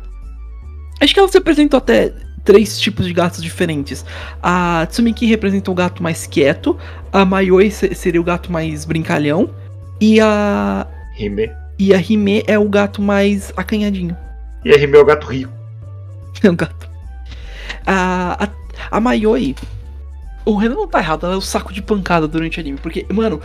[1.02, 2.14] Acho que ela se apresentou até
[2.46, 4.06] três tipos de gatos diferentes.
[4.42, 6.78] A Tsumiki representa o gato mais quieto.
[7.12, 9.50] A Mayoi se- seria o gato mais brincalhão.
[10.00, 10.86] E a.
[11.16, 11.50] Rime.
[11.80, 14.16] E a Hime é o gato mais acanhadinho.
[14.64, 15.52] E a Rime é o gato rico.
[16.44, 16.90] É um gato.
[17.86, 19.56] A, a, a Mayoi.
[20.44, 22.80] O Renan não tá errado, ela é o saco de pancada durante o anime.
[22.80, 23.40] Porque, mano.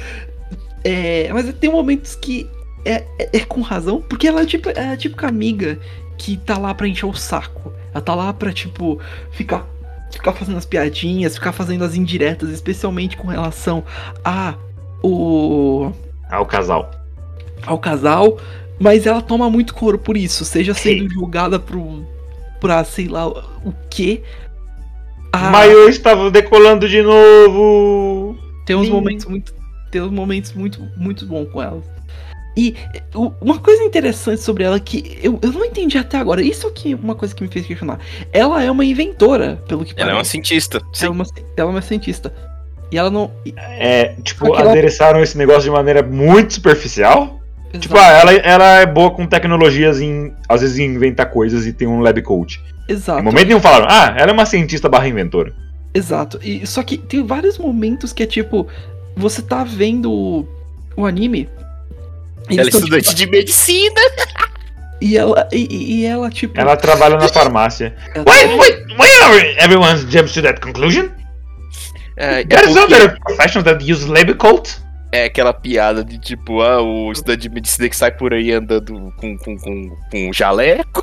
[0.82, 2.48] É, mas tem momentos que
[2.86, 5.78] é, é, é com razão, porque ela é, tipo, é a típica amiga
[6.16, 7.72] que tá lá pra encher o saco.
[7.92, 8.98] Ela tá lá pra, tipo,
[9.32, 9.66] ficar,
[10.10, 13.84] ficar fazendo as piadinhas, ficar fazendo as indiretas, especialmente com relação
[14.24, 14.54] a
[15.02, 15.92] o
[16.30, 16.90] Ah, o casal.
[17.66, 18.38] ao casal,
[18.78, 22.04] mas ela toma muito couro por isso, seja sendo julgada pro,
[22.60, 24.22] pra sei lá o que.
[25.32, 28.38] Ah, Maior estava decolando de novo.
[28.64, 28.92] tem uns Sim.
[28.92, 29.54] momentos muito.
[29.90, 31.82] Tem uns momentos muito, muito bons com ela.
[32.56, 32.74] E
[33.40, 36.96] uma coisa interessante sobre ela que eu, eu não entendi até agora, isso aqui é
[36.96, 37.98] uma coisa que me fez questionar.
[38.32, 40.30] Ela é uma inventora, pelo que Ela é uma parece.
[40.30, 40.78] cientista.
[40.78, 41.08] Ela é Sim.
[41.08, 41.24] uma,
[41.56, 42.32] ela é uma cientista.
[42.90, 43.30] E ela não.
[43.56, 47.40] É, tipo, Aquela- adereçaram esse negócio de maneira muito superficial.
[47.78, 50.32] Tipo, Exato, ah, ela, ela é boa com tecnologias em.
[50.48, 52.62] Às vezes em inventar coisas e tem um lab coach.
[52.88, 53.20] exato.
[53.20, 55.52] Em momento nenhum falaram, ah, ela é uma cientista barra inventora.
[55.94, 56.38] Exato.
[56.42, 58.66] E, só que tem vários momentos que é tipo.
[59.16, 60.48] Você tá vendo o,
[60.96, 61.48] o anime.
[62.50, 64.00] Ela é estudante de medicina.
[65.00, 66.58] E ela, e, e ela tipo.
[66.58, 67.94] Ela trabalha na farmácia.
[68.16, 71.10] Wait, wait, why everyone jumps to that conclusion?
[72.16, 74.78] É, é, There's porque other professionals that use lab coat.
[75.12, 79.12] É aquela piada de tipo, ah, o estudante de medicina que sai por aí andando
[79.16, 81.02] com, com, com, com jaleco.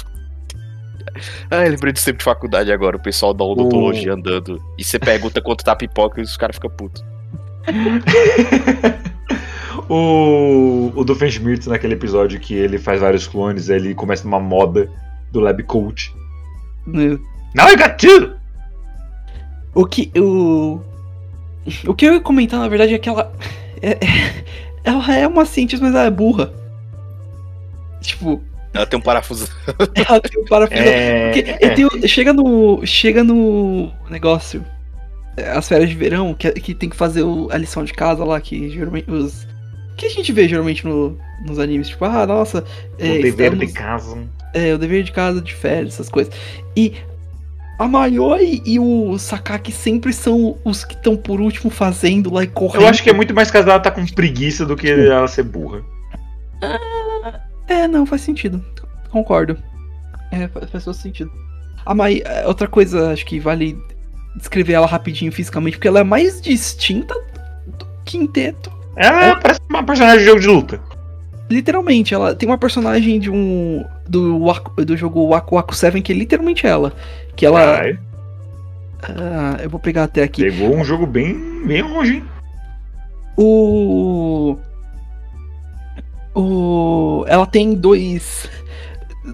[1.49, 4.61] Ah, eu lembrei de tempo de faculdade agora, o pessoal da odontologia andando.
[4.77, 7.03] E você pergunta quanto tá a pipoca e os caras ficam putos.
[9.89, 14.89] o, o Doofenshmirtz naquele episódio que ele faz vários clones, ele começa numa moda
[15.31, 16.13] do lab coat.
[16.87, 17.17] né?
[17.55, 18.31] Now I got two!
[19.75, 20.11] O que.
[20.19, 20.81] O.
[21.87, 23.31] O que eu ia comentar, na verdade, é que ela.
[23.83, 24.43] É- é-
[24.83, 26.51] ela é uma cientista, mas ela é burra.
[28.01, 28.41] Tipo,
[28.73, 29.47] Ela tem um parafuso.
[29.95, 30.81] ela tem um parafuso.
[30.81, 31.69] É, Porque é.
[31.69, 32.85] tem o- chega no.
[32.85, 34.65] Chega no negócio.
[35.37, 38.23] é, As férias de verão, que, que tem que fazer o- a lição de casa
[38.25, 39.47] lá, que geralmente os.
[39.95, 42.63] Que a gente vê geralmente no- nos animes, tipo, ah, nossa,
[42.97, 44.17] é, o dever de estamos- casa.
[44.53, 46.33] é, o dever de casa de férias, essas coisas.
[46.75, 46.93] E
[47.79, 52.47] a Mayoi e o Sakaki sempre são os que estão por último fazendo lá e
[52.47, 52.83] correndo.
[52.83, 55.43] Eu acho que é muito mais caso dela tá com preguiça do que ela ser
[55.43, 55.81] burra.
[57.67, 58.63] É, não, faz sentido.
[59.09, 59.57] Concordo.
[60.31, 61.31] É, faz, todo sentido.
[61.85, 63.77] A Mai, é, outra coisa, acho que vale
[64.37, 67.13] descrever ela rapidinho fisicamente, porque ela é mais distinta
[67.67, 68.71] do quinteto.
[68.95, 69.35] Ela É.
[69.35, 70.81] parece uma personagem de jogo de luta.
[71.49, 73.83] Literalmente, ela tem uma personagem de um.
[74.07, 74.39] do,
[74.85, 76.93] do jogo Waku Waku 7 que é literalmente ela.
[77.35, 77.81] Que ela.
[79.01, 80.43] Ah, eu vou pegar até aqui.
[80.43, 82.23] pegou um jogo bem, bem longe, hein?
[83.37, 84.57] O.
[86.33, 87.25] O.
[87.27, 88.49] Ela tem dois.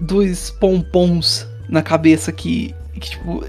[0.02, 2.74] Dois pompons na cabeça que.
[2.94, 3.44] que tipo.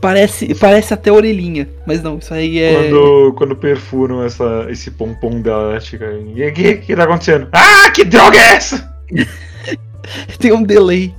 [0.00, 2.74] Parece, parece até orelhinha, mas não, isso aí é.
[2.74, 6.06] Quando, quando perfuram essa, esse pompom dela, ela fica.
[6.06, 7.48] O que, que tá acontecendo?
[7.52, 8.94] Ah, que droga é essa?
[10.38, 11.14] Tem um delay.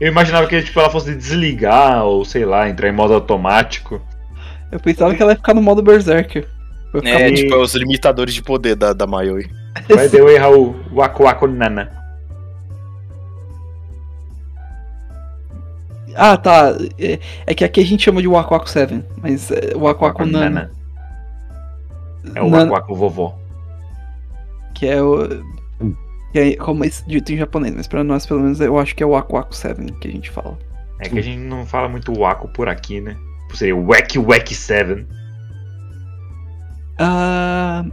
[0.00, 4.00] Eu imaginava que tipo, ela fosse desligar, ou sei lá, entrar em modo automático.
[4.72, 6.48] Eu pensava que ela ia ficar no modo Berserker.
[7.04, 9.48] É, E- tipo, é os limitadores de poder da, da Mayoi.
[9.88, 11.90] Vai deu errar o Waku Waku Nana.
[16.16, 16.74] Ah, tá.
[16.98, 20.04] É, é que aqui a gente chama de Waku Waku 7, mas é, o Waku
[20.04, 20.70] Waku Nana,
[22.34, 22.50] É o.
[22.50, 23.38] Waku Waku vovó.
[24.74, 25.28] que é o.
[26.32, 29.02] Que é como é dito em japonês, mas pra nós, pelo menos, eu acho que
[29.02, 30.58] é o Waku Waku 7 que a gente fala.
[30.98, 33.16] É que a gente não fala muito Waku por aqui, né?
[33.54, 35.06] Seria Wacky Wacky 7.
[36.98, 37.84] Ah,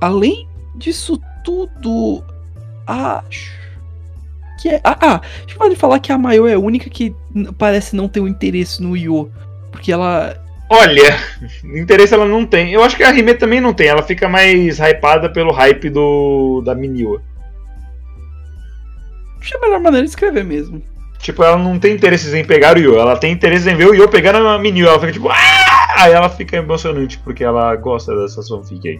[0.00, 2.24] além disso tudo,
[2.86, 3.66] acho
[4.56, 4.80] que é.
[4.82, 7.14] Ah, ah, a gente pode falar que a Mayo é a única que
[7.58, 9.30] parece não ter o interesse no Yo.
[9.70, 10.36] Porque ela.
[10.68, 11.16] Olha,
[11.64, 12.72] interesse ela não tem.
[12.72, 13.88] Eu acho que a Rime também não tem.
[13.88, 17.22] Ela fica mais hypada pelo hype do da Miniwa.
[19.40, 20.82] Acho que é a melhor maneira de escrever mesmo.
[21.18, 22.98] Tipo, ela não tem interesse em pegar o Yo.
[22.98, 24.90] Ela tem interesse em ver o Yo pegando a Miniwa.
[24.90, 25.76] Ela fica tipo, ah!
[25.96, 28.98] Aí ela fica emocionante porque ela gosta dessa fanfic aí.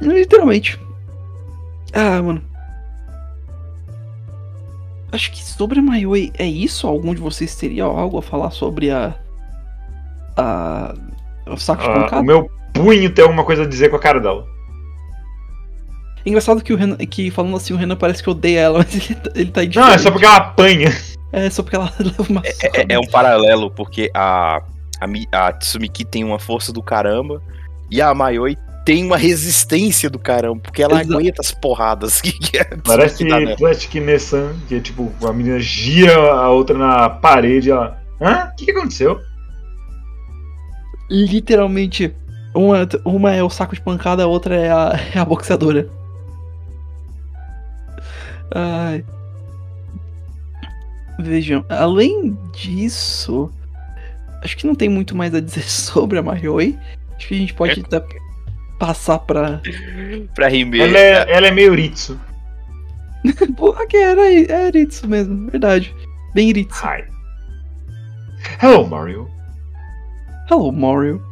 [0.00, 0.78] Literalmente.
[1.92, 2.42] Ah, mano.
[5.10, 6.86] Acho que sobre a Mayoi é isso?
[6.86, 9.14] Algum de vocês teria algo a falar sobre a.
[10.38, 10.94] A.
[11.46, 12.22] O saco de Ah, pancada?
[12.22, 14.44] o meu punho tem alguma coisa a dizer com a cara dela.
[16.26, 16.96] Engraçado que o Renan.
[16.96, 19.62] Que falando assim, o Renan parece que odeia ela, mas ele tá, ele tá Não,
[19.62, 20.02] é indiferente.
[20.02, 20.92] só porque ela apanha.
[21.32, 22.84] É só porque ela leva uma É, surra.
[22.88, 24.62] é um paralelo, porque a,
[25.00, 27.42] a, a Tsumiki tem uma força do caramba
[27.90, 31.12] e a Mayoi tem uma resistência do caramba, porque ela Exato.
[31.18, 33.54] aguenta as porradas que, que Parece nela.
[33.56, 37.98] Plastic Nessan, que é tipo, a menina gira a outra na parede, ela.
[38.20, 38.48] Hã?
[38.50, 39.20] O que, que aconteceu?
[41.10, 42.14] Literalmente.
[42.54, 45.88] Uma, uma é o saco de pancada, a outra é a, é a boxeadora.
[48.54, 49.04] Ai.
[51.20, 53.50] Vejam, além disso,
[54.42, 56.78] acho que não tem muito mais a dizer sobre a Mayoi.
[57.16, 58.02] Acho que a gente pode até
[58.78, 59.60] passar pra.
[60.34, 60.80] Pra Rime.
[60.80, 62.18] Ela é, ela é meio Ritsu.
[63.56, 65.94] Porra, que era, era isso mesmo, verdade.
[66.34, 66.84] Bem Ritsu.
[66.86, 67.04] Hi.
[68.62, 69.37] Hello, Mario.
[70.50, 71.22] Hello, Mario.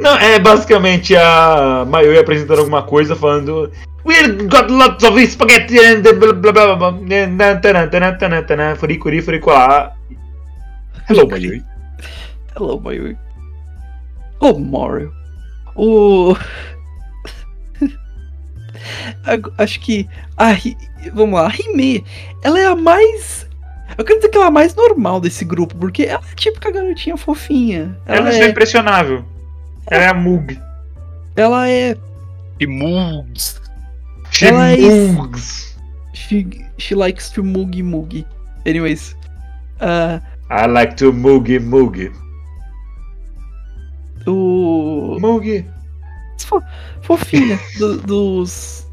[0.00, 3.70] Não, é basicamente a Mayoi apresentando alguma coisa falando.
[4.04, 4.14] We
[4.48, 6.92] got lots of spaghetti and blah blah blah blah.
[9.22, 9.92] Furicolá.
[11.08, 11.62] Hello, Mayoi.
[12.54, 13.18] Hello, Mario.
[14.40, 15.12] Oh, Mario.
[15.74, 16.34] O.
[19.58, 20.08] Acho que.
[20.36, 20.54] A
[21.12, 22.04] Vamos lá, a Rime,
[22.42, 23.45] ela é a mais.
[23.98, 26.70] Eu quero dizer que ela é a mais normal desse grupo, porque ela é típica
[26.70, 27.96] garotinha fofinha.
[28.06, 28.48] Ela Ela é é.
[28.50, 29.24] impressionável.
[29.86, 30.60] Ela é a Mug.
[31.34, 31.96] Ela é.
[32.60, 33.60] E Mugs.
[34.42, 35.76] Ela é Chimugs.
[36.14, 36.46] She,
[36.78, 38.26] she likes to mugi mugi.
[38.66, 39.16] Anyways.
[39.80, 42.10] ah, I like to moogie moogie.
[44.26, 45.18] o.
[45.20, 45.64] Moogie.
[46.40, 46.62] fo-
[47.02, 48.85] Fofinha do- dos.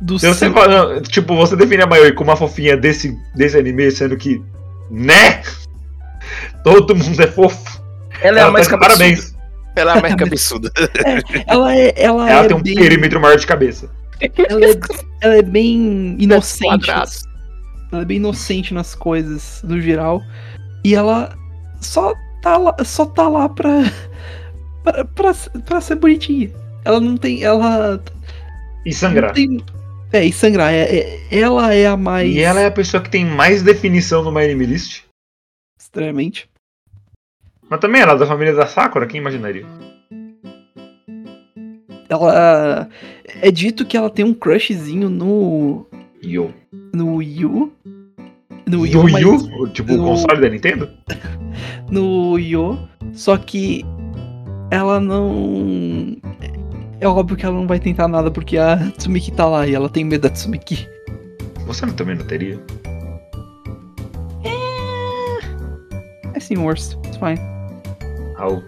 [0.00, 0.20] Dos.
[0.20, 3.90] Se você fala, não, tipo, você define a Mayoi como uma fofinha desse, desse anime,
[3.90, 4.42] sendo que.
[4.90, 5.42] Né?
[6.62, 7.82] Todo mundo é fofo.
[8.22, 8.96] Ela é a Ela mais tá cabeçuda.
[8.98, 9.34] parabéns.
[9.76, 10.70] Ela é a mais cabeçuda.
[11.46, 11.94] Ela é.
[11.96, 13.90] Ela, Ela é tem um bem, perímetro maior de cabeça.
[14.20, 14.78] ela, é,
[15.20, 16.86] ela é bem inocente.
[16.86, 17.10] quadrado.
[17.92, 20.22] Ela é bem inocente nas coisas, no geral.
[20.84, 21.36] E ela
[21.80, 23.84] só tá lá, só tá lá pra,
[24.82, 25.32] pra, pra,
[25.64, 26.50] pra ser bonitinha.
[26.84, 27.42] Ela não tem.
[27.42, 28.02] Ela.
[28.86, 29.32] E Não sangrar.
[29.32, 29.62] tem,
[30.14, 30.72] é, e sangrar.
[30.72, 32.34] É, é- ela é a mais.
[32.34, 35.02] E ela é a pessoa que tem mais definição no My Anime List.
[35.78, 36.48] Estranhamente.
[37.68, 39.64] Mas também ela é da família da Sakura, quem imaginaria?
[42.08, 42.88] Ela.
[43.40, 45.86] É dito que ela tem um crushzinho no.
[46.22, 46.52] Yo.
[46.94, 47.72] No Yu.
[48.66, 49.68] No Yu, mas- Yu?
[49.72, 50.88] Tipo, o no- console da Nintendo?
[51.90, 52.78] no Yo,
[53.12, 53.84] só que
[54.70, 56.16] ela não.
[57.04, 59.90] É óbvio que ela não vai tentar nada porque a Tsumiki tá lá e ela
[59.90, 60.88] tem medo da Tsumiki.
[61.66, 62.58] Você não- também não teria?
[66.32, 66.94] É sim, worst.
[67.04, 67.38] It's fine.
[68.36, 68.62] Raul.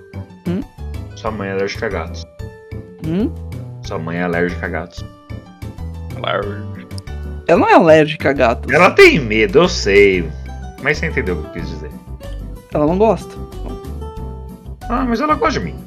[0.46, 0.61] Hum?
[1.16, 2.25] Sua mãe é alérgica a gatos.
[3.07, 3.33] Hum?
[3.87, 5.03] Sua mãe é alérgica a gatos.
[7.49, 8.70] Ela não é alérgica a gatos.
[8.70, 10.29] Ela tem medo, eu sei.
[10.83, 11.90] Mas você entendeu o que eu quis dizer.
[12.75, 13.35] Ela não gosta.
[14.90, 15.86] Ah, mas ela gosta de mim.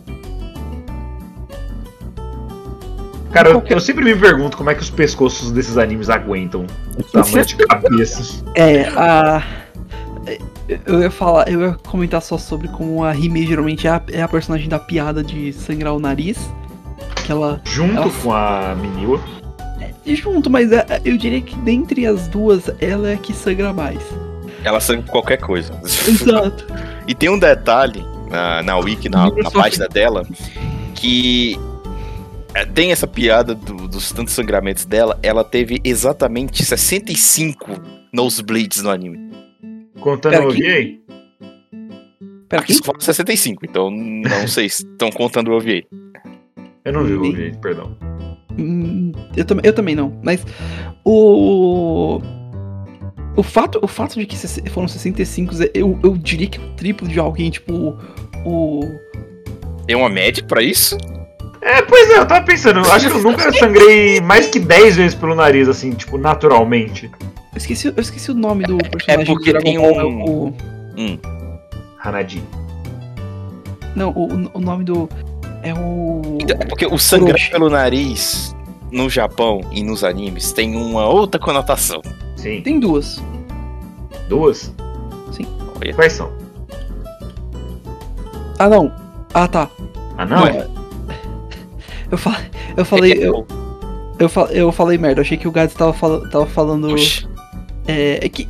[3.32, 6.66] Cara, eu, Qualquer- eu sempre me pergunto como é que os pescoços desses animes aguentam
[6.98, 8.44] o tamanho de cabeça.
[8.56, 9.44] É, a.
[10.86, 14.22] Eu ia falar, eu ia comentar só sobre como a Rime geralmente é a, é
[14.22, 16.38] a personagem da piada de sangrar o nariz.
[17.26, 17.60] Que ela.
[17.64, 19.20] Junto Ela- com a Miniwa.
[20.06, 23.72] E junto, mas é- eu diria que dentre as duas, ela é a que sangra
[23.74, 24.00] mais.
[24.64, 25.74] Ela sangra qualquer coisa.
[25.84, 26.66] Exato.
[27.08, 30.28] E tem um detalhe na, na wiki, na, na página dela,
[30.94, 31.79] que é,
[32.74, 35.18] tem essa piada do- dos tantos sangramentos dela.
[35.22, 37.70] Ela teve exatamente 65
[38.14, 39.30] nosebleeds no anime.
[40.00, 41.00] Contando Pera, o que- OVA?
[42.48, 45.84] Pera, Aqui só fala 65, então não sei se estão contando o OVA.
[46.86, 47.96] Eu não vi o OVA, perdão.
[48.58, 50.44] Hum, Eu, tam- eu também não, mas
[51.06, 52.20] o.
[53.38, 54.36] O fato, o fato de que
[54.70, 57.96] foram 65, eu, eu diria que é o triplo de alguém, tipo,
[58.46, 58.82] o.
[59.86, 60.98] Tem uma média pra isso?
[61.62, 65.16] É, pois é, eu tava pensando, acho que eu nunca sangrei mais que 10 vezes
[65.16, 67.12] pelo nariz, assim, tipo, naturalmente.
[67.52, 70.24] Eu esqueci, eu esqueci o nome do personagem porque do Dragon tem Ball, é um-
[70.24, 70.54] o-
[72.04, 72.42] Hanadi.
[73.96, 75.10] Não, o, o nome do.
[75.64, 76.38] É o.
[76.42, 77.52] Então, é porque o sangrar Kuroshi.
[77.52, 78.56] pelo nariz
[78.92, 82.02] no Japão e nos animes tem uma outra conotação.
[82.38, 82.62] Sim.
[82.62, 83.22] Tem duas.
[84.30, 84.74] Duas?
[85.82, 85.94] Olha.
[85.94, 86.32] Quais são?
[88.58, 88.92] Ah, não.
[89.34, 89.70] Ah, tá.
[90.18, 90.46] Ah, não?
[90.46, 90.68] é.
[92.12, 92.42] Eu, fa
[92.76, 93.14] eu falei.
[93.14, 93.46] Eu,
[94.20, 96.90] eu, fa eu falei merda, achei que o Gads tava, fala tava falando.
[96.92, 97.28] Oxi.
[97.88, 98.48] É, é que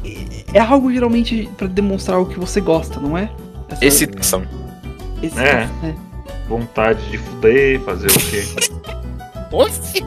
[0.53, 3.29] é algo geralmente pra demonstrar o que você gosta, não é?
[3.69, 4.43] Essa- Excitação.
[5.23, 5.69] esse- É.
[5.83, 5.93] é.
[6.47, 8.43] Vontade de fuder, fazer o quê?
[9.51, 10.03] Oxi.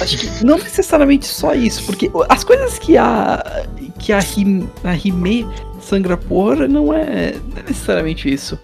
[0.00, 3.62] Acho que não necessariamente só isso, porque as coisas que a
[4.00, 5.46] que a, Hime, a Hime
[5.80, 8.58] sangra por não é, não é necessariamente isso.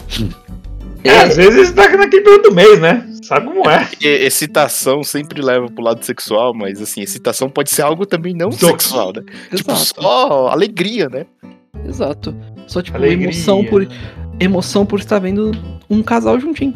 [1.05, 3.07] É, às vezes tá naquele período do mês, né?
[3.23, 3.85] Sabe como é?
[3.85, 8.51] Porque excitação sempre leva pro lado sexual, mas assim, excitação pode ser algo também não
[8.53, 9.23] sexual, né?
[9.55, 11.27] Tipo, só alegria, né?
[11.87, 12.35] exato.
[12.67, 13.25] Só tipo Alegria.
[13.29, 13.87] emoção por
[14.39, 15.53] emoção por estar vendo
[15.89, 16.75] um casal juntinho.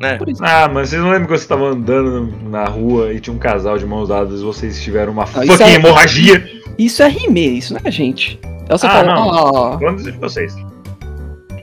[0.00, 0.16] né?
[0.16, 0.42] Por isso.
[0.44, 3.76] Ah, mas vocês não lembram que você tava andando na rua e tinha um casal
[3.78, 6.50] de mãos dadas e vocês tiveram uma isso fucking é- hemorragia?
[6.78, 8.38] Isso é Hime, isso não é a gente.
[8.68, 9.30] É você Ah, fala, não.
[9.74, 10.54] ah, Falando de vocês.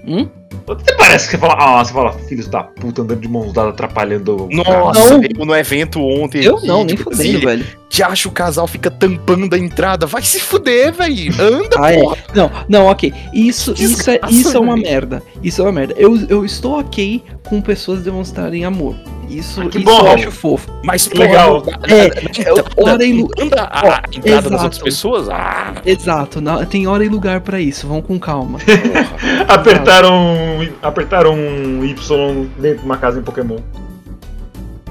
[0.08, 0.28] Hum?
[0.68, 3.74] Até parece que você fala, ah, você fala, filhos da puta andando de mãos dadas
[3.74, 5.24] atrapalhando o Nossa, Não.
[5.38, 6.44] eu no evento ontem.
[6.44, 7.66] eu não, nem tipo fudendo, assim, velho.
[7.96, 10.08] Que acha o casal fica tampando a entrada.
[10.08, 11.32] Vai se fuder, velho.
[11.40, 12.00] Anda, Ah, é.
[12.02, 12.18] porra.
[12.34, 13.14] Não, não, ok.
[13.32, 15.22] Isso, isso, é, isso é uma merda.
[15.44, 15.94] Isso é uma merda.
[15.96, 18.96] Eu, eu estou ok com pessoas demonstrarem amor.
[19.30, 20.72] Isso, Ah, que isso bom, eu acho fofo.
[20.84, 21.62] Mas, Que legal.
[21.62, 23.88] porra, É, na- hora e lu- anda a Ó,
[24.18, 24.64] entrada das exato.
[24.64, 25.30] outras pessoas?
[25.30, 27.88] Ah, Exato, na- tem hora e lugar pra isso.
[27.88, 28.58] Vão com calma.
[28.66, 29.46] porra.
[29.48, 30.36] Apertaram,
[30.82, 33.58] apertaram um Y dentro de uma casa em Pokémon.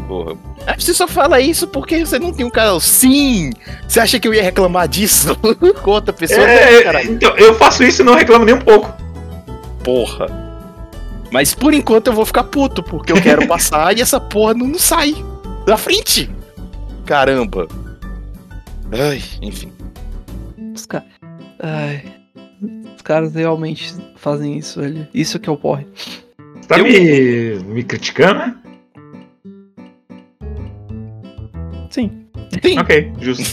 [0.07, 0.37] Porra.
[0.67, 2.79] Ah, Você só fala isso porque você não tem um casal.
[2.81, 3.51] Sim!
[3.89, 5.37] Você acha que eu ia reclamar disso
[5.83, 6.41] com outra pessoa?
[6.43, 7.05] É, Não, cara.
[7.05, 8.93] então, eu faço isso e não reclamo nem um pouco.
[9.85, 10.27] Porra.
[11.33, 14.67] Mas por enquanto eu vou ficar puto, porque eu quero passar e essa porra não,
[14.69, 15.15] não sai
[15.67, 16.31] da frente.
[17.07, 17.67] caramba.
[18.93, 19.73] Ai, enfim.
[20.75, 21.09] Os caras.
[21.59, 22.05] Ai.
[22.95, 25.09] Os caras realmente fazem isso, velho.
[25.15, 25.87] Isso que é o porre.
[26.61, 28.55] Você tá Eu- me, me criticando, né?
[31.93, 32.11] Sim.
[32.63, 33.45] Tem, Ok, justo.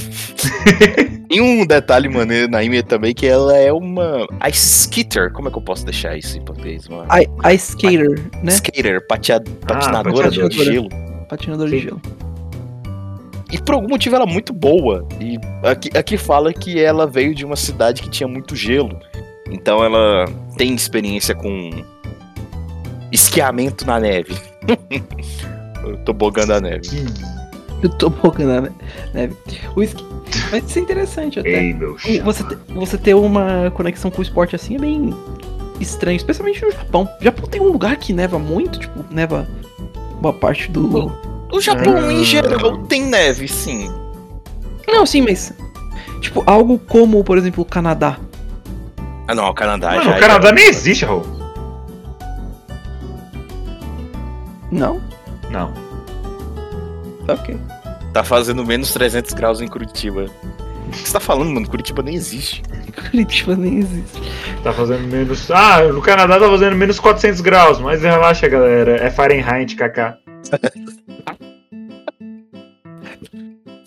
[1.28, 4.26] tem um detalhe maneiro na Ime também que ela é uma.
[4.40, 5.32] A skater.
[5.34, 6.88] Como é que eu posso deixar isso em português?
[6.88, 7.06] Uma
[7.44, 8.54] a skater, né?
[8.54, 10.30] skater, patinadora patinadora.
[10.50, 10.90] de gelo.
[11.28, 11.76] Patinador Sim.
[11.76, 12.02] de gelo.
[13.52, 15.06] E por algum motivo ela é muito boa.
[15.20, 18.98] E aqui, aqui fala que ela veio de uma cidade que tinha muito gelo.
[19.52, 20.26] Então ela
[20.56, 21.72] tem experiência com
[23.12, 24.34] esquiamento na neve.
[25.84, 26.88] Eu tô bogando a neve.
[27.84, 28.72] Eu tô bocando né?
[29.14, 29.36] neve.
[29.76, 30.06] O esqui...
[30.52, 31.50] Mas isso é interessante até.
[31.50, 35.14] Ei, meu E Você, te- você ter uma conexão com o esporte assim é bem
[35.80, 37.10] estranho, especialmente no Japão.
[37.20, 39.48] O Japão tem um lugar que neva muito, tipo, neva
[40.22, 41.12] boa parte do.
[41.52, 42.14] O Japão, Ah.
[42.14, 43.90] em geral, tem neve, sim.
[44.88, 45.54] Não, sim, mas.
[46.22, 48.18] Tipo, algo como, por exemplo, o Canadá.
[49.28, 50.18] Ah, não, o Canadá Mano, já.
[50.18, 51.24] o Canadá nem existe, Raul.
[54.72, 55.02] Não?
[55.50, 55.74] Não.
[57.28, 57.58] Ok.
[58.14, 60.26] Tá fazendo menos 300 graus em Curitiba.
[60.88, 61.70] O que você tá falando, mano?
[61.70, 62.64] Curitiba nem existe.
[63.12, 64.22] Curitiba nem existe.
[64.64, 65.51] Tá fazendo menos.
[65.51, 68.95] Ah, no Canadá tá fazendo menos 400 graus, mas relaxa, galera.
[68.95, 70.18] É Fahrenheit, kaká.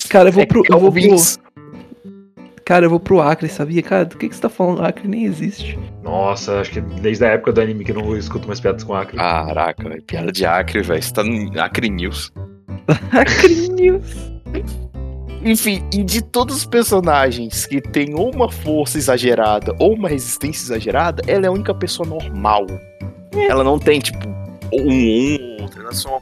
[0.08, 0.62] Cara, eu vou É pro.
[0.70, 1.16] Eu vou pro
[2.64, 3.82] cara, eu vou pro Acre, sabia?
[3.82, 4.84] Cara, do que, que você tá falando?
[4.84, 5.78] Acre nem existe.
[6.02, 8.94] Nossa, acho que desde a época do anime que eu não escuto mais piadas com
[8.94, 9.16] Acre.
[9.16, 10.02] Caraca, velho.
[10.02, 11.02] Piada de Acre, velho.
[11.02, 12.32] Você tá no Acre News.
[13.12, 14.32] Acre News.
[15.44, 20.64] Enfim, e de todos os personagens que tem ou uma força exagerada ou uma resistência
[20.66, 22.66] exagerada, ela é a única pessoa normal.
[23.34, 24.28] Ela não tem, tipo,
[24.72, 25.80] um ou outro.
[25.80, 26.20] Ela é só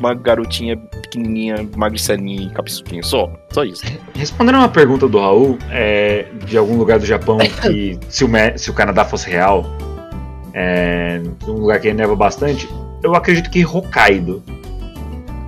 [0.00, 3.02] uma garotinha pequenininha, magricelinha e cabeçudinha.
[3.02, 3.82] Só, só isso.
[4.14, 8.70] Respondendo uma pergunta do Raul, é, de algum lugar do Japão que se o, se
[8.70, 9.64] o Canadá fosse real,
[10.54, 12.68] é, um lugar que neva bastante,
[13.02, 14.42] eu acredito que Hokkaido.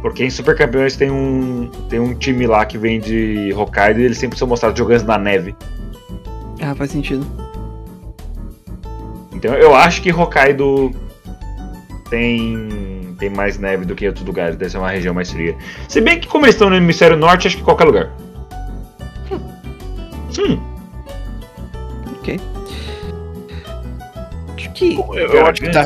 [0.03, 4.05] Porque em Super Campeões tem um, tem um time lá que vem de Hokkaido e
[4.05, 5.55] eles sempre são mostrados jogando na neve.
[6.61, 7.25] Ah, faz sentido.
[9.33, 10.91] Então eu acho que Hokkaido
[12.11, 15.57] tem, tem mais neve do que outros lugares, deve ser uma região mais fria.
[15.89, 18.11] Se bem que como eles estão no hemisfério norte, acho que qualquer lugar.
[20.39, 20.61] Hum,
[22.19, 22.41] Ok.
[24.57, 24.95] Acho que.
[24.95, 25.85] Eu, eu acho que da,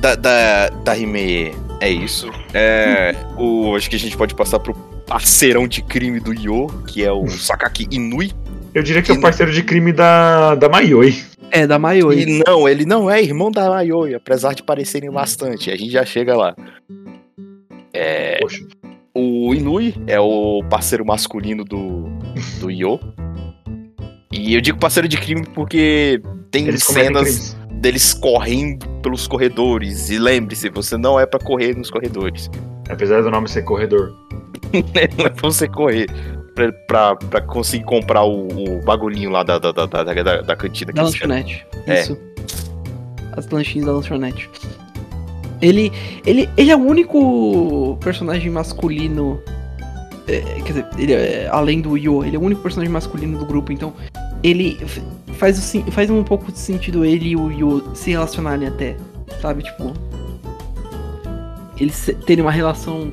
[0.00, 2.30] da, da, da Hime é isso.
[2.52, 4.74] É, o, acho que a gente pode passar pro
[5.06, 8.32] parceirão de crime do Yo, que é o Sakaki Inui.
[8.74, 11.16] eu diria que é o parceiro de crime da, da Mayoi.
[11.50, 12.22] É, da Mayoi.
[12.22, 15.70] E não, ele não é irmão da Mayoi, apesar de parecerem bastante.
[15.70, 16.54] A gente já chega lá.
[17.92, 18.62] É, Poxa.
[19.14, 22.04] o Inui é o parceiro masculino do,
[22.60, 23.00] do Yo.
[24.30, 26.20] E eu digo parceiro de crime porque
[26.50, 27.56] tem Eles cenas crimes.
[27.78, 30.10] Deles correndo pelos corredores.
[30.10, 32.50] E lembre-se, você não é pra correr nos corredores.
[32.88, 34.14] Apesar do nome ser corredor.
[35.16, 36.06] não é pra você correr.
[36.54, 40.56] Pra, pra, pra conseguir comprar o, o bagulhinho lá da, da, da, da, da, da
[40.56, 40.92] cantina.
[40.92, 41.64] Da lanchonete.
[41.86, 42.00] É.
[42.00, 42.18] Isso.
[43.32, 44.50] As lanchinhas da lanchonete.
[45.62, 45.92] Ele,
[46.26, 49.40] ele, ele é o único personagem masculino.
[50.26, 53.46] é, quer dizer, ele é, além do Yo, ele é o único personagem masculino do
[53.46, 53.92] grupo, então
[54.42, 54.78] ele
[55.34, 58.96] faz, o, faz um pouco de sentido ele e o Yo se relacionarem até.
[59.40, 59.92] Sabe, tipo.
[61.78, 63.12] Eles terem uma relação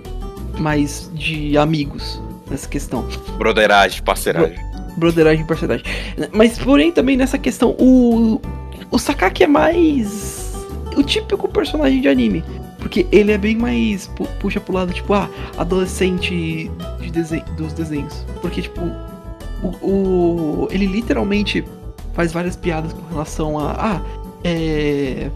[0.58, 2.20] mais de amigos
[2.50, 3.06] nessa questão
[3.38, 4.58] Broderagem, parceiragem.
[4.98, 5.86] broderagem e parceragem.
[6.32, 8.42] Mas, porém, também nessa questão, o,
[8.90, 10.54] o Sakaki é mais
[10.96, 12.44] o típico personagem de anime.
[12.80, 14.08] Porque ele é bem mais.
[14.08, 16.70] pu- puxa pro lado, tipo, ah, adolescente
[17.02, 18.26] de desen dos desenhos.
[18.42, 18.80] Porque, tipo,
[19.82, 21.64] o, o- ele literalmente
[22.14, 23.72] faz várias piadas com relação a.
[23.78, 24.02] Ah,
[24.44, 25.30] é.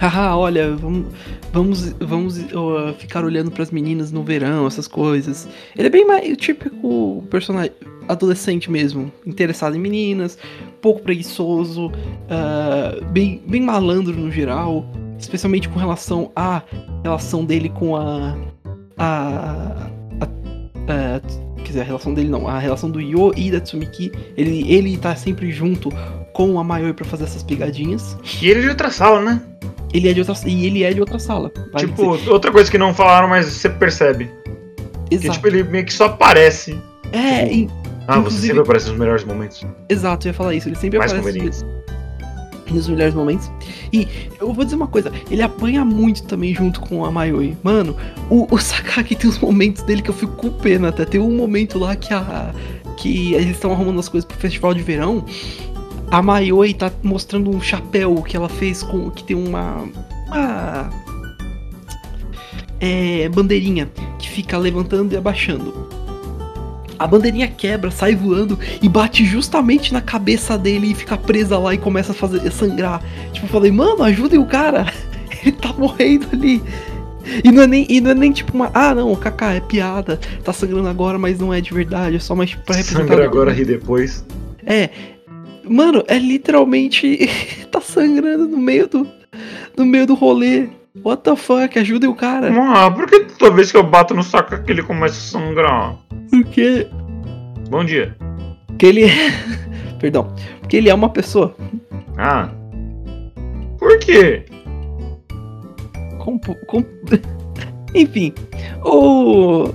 [0.00, 1.06] Haha, olha, vamos,
[1.52, 5.48] vamos, vamos ó, ficar olhando pras meninas no verão, essas coisas.
[5.76, 7.70] Ele é bem mais o típico personagem
[8.08, 10.36] adolescente mesmo, interessado em meninas,
[10.82, 11.90] pouco preguiçoso,
[12.28, 14.84] ah, bem, bem malandro no geral,
[15.18, 16.60] especialmente com relação à
[17.02, 18.36] relação dele com a.
[18.98, 19.90] a.
[20.88, 21.20] a
[21.64, 24.12] quer dizer, a relação dele não, a relação do Yo e da Tsumiki.
[24.36, 25.90] Ele, ele tá sempre junto
[26.32, 28.16] com a Mayoi pra fazer essas pegadinhas.
[28.40, 29.40] E ele é de outra sala, né?
[29.92, 31.50] Ele é de outra, e ele é de outra sala.
[31.72, 32.30] vale tipo, dizer.
[32.30, 34.30] outra coisa que não falaram, mas você percebe.
[35.08, 35.34] Que exato.
[35.34, 36.78] tipo, ele meio que só aparece.
[37.12, 37.70] é, e-
[38.06, 39.64] Ah, você sempre aparece nos melhores momentos.
[39.88, 40.68] exato, eu ia falar isso.
[40.68, 41.64] Ele sempre Mais aparece.
[42.72, 43.50] Nos melhores momentos.
[43.92, 44.06] E
[44.40, 47.56] eu vou dizer uma coisa, ele apanha muito também junto com a Mayoi.
[47.62, 47.96] Mano,
[48.30, 51.04] o, o Sakaki tem uns momentos dele que eu fico com pena até.
[51.04, 52.54] Tem um momento lá que a.
[52.96, 55.24] que eles estão arrumando as coisas pro festival de verão.
[56.10, 59.10] A Mayoi tá mostrando um chapéu que ela fez com.
[59.10, 59.84] que tem uma.
[60.28, 60.90] uma.
[62.80, 66.03] É, bandeirinha que fica levantando e abaixando.
[66.98, 71.74] A bandeirinha quebra, sai voando e bate justamente na cabeça dele e fica presa lá
[71.74, 73.02] e começa a fazer a sangrar.
[73.32, 74.86] Tipo, eu falei, mano, ajudem o cara.
[75.42, 76.62] Ele tá morrendo ali.
[77.42, 78.70] E não é nem, e não é nem tipo uma.
[78.74, 80.18] Ah, não, Kaká é piada.
[80.44, 82.16] Tá sangrando agora, mas não é de verdade.
[82.16, 83.08] É só mais pra representar.
[83.08, 84.24] Sangra agora, ri depois.
[84.64, 84.90] É.
[85.64, 87.28] Mano, é literalmente.
[87.70, 89.08] tá sangrando no meio do.
[89.76, 90.68] No meio do rolê.
[91.02, 91.76] What the fuck?
[91.76, 92.52] Ajudem o cara.
[92.72, 95.96] Ah, por que toda vez que eu bato no saco que ele começa a sangrar?
[96.30, 96.86] Porque.
[97.68, 98.16] Bom dia.
[98.68, 99.06] Porque ele.
[99.98, 100.32] Perdão.
[100.60, 101.56] Porque ele é uma pessoa.
[102.16, 102.48] Ah.
[103.78, 104.44] Por quê?
[106.18, 106.84] Com, com...
[107.92, 108.32] Enfim.
[108.84, 109.70] O.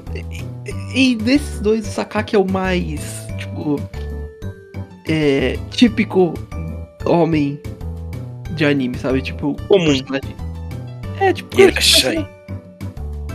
[0.96, 3.28] E desses dois, o Sakaki é o mais.
[3.38, 3.76] Tipo.
[5.06, 5.58] É.
[5.70, 6.34] Típico
[7.06, 7.60] homem
[8.52, 9.22] de anime, sabe?
[9.22, 9.56] Tipo.
[9.68, 9.86] Comum.
[9.86, 10.49] personagem-
[11.20, 11.60] É, tipo.
[11.60, 12.28] Ele é personagem-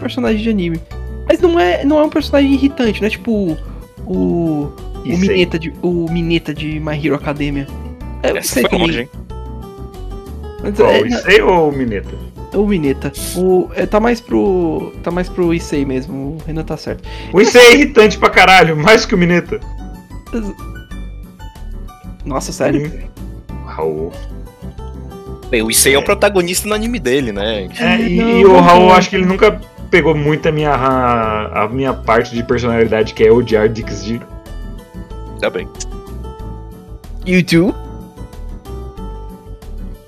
[0.00, 0.80] personagem de anime.
[1.28, 3.56] Mas não é, não é um personagem irritante, não é tipo.
[4.06, 4.62] O.
[4.66, 4.72] O.
[5.06, 7.66] Mineta, de, o Mineta de My Hero Academia.
[8.22, 9.08] É, o Essa Issei foi também, longe, hein?
[10.62, 12.14] mas Qual, é- o Issei ou o Mineta?
[12.54, 13.12] o Mineta.
[13.36, 14.92] O, é, tá mais pro.
[15.02, 16.36] Tá mais pro Issei mesmo.
[16.36, 17.06] O Renan tá certo.
[17.34, 19.60] O Issei é irritante pra caralho, mais que o Mineta.
[22.24, 22.90] Nossa, sério?
[23.66, 24.12] Raul.
[25.54, 27.68] Bem, o Issei é o protagonista no anime dele, né?
[27.78, 29.52] É, e, Não, e o Raul, acho que ele nunca
[29.88, 34.20] pegou muito a minha, a, a minha parte de personalidade, que é odiar DXD.
[35.40, 35.68] Tá bem.
[37.24, 37.72] You do?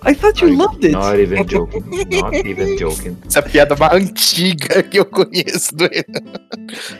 [0.05, 0.90] I thought you loved it.
[0.97, 1.84] Not even joking.
[2.20, 3.16] Not even joking.
[3.24, 6.40] Essa é piada mais antiga que eu conheço do Renan.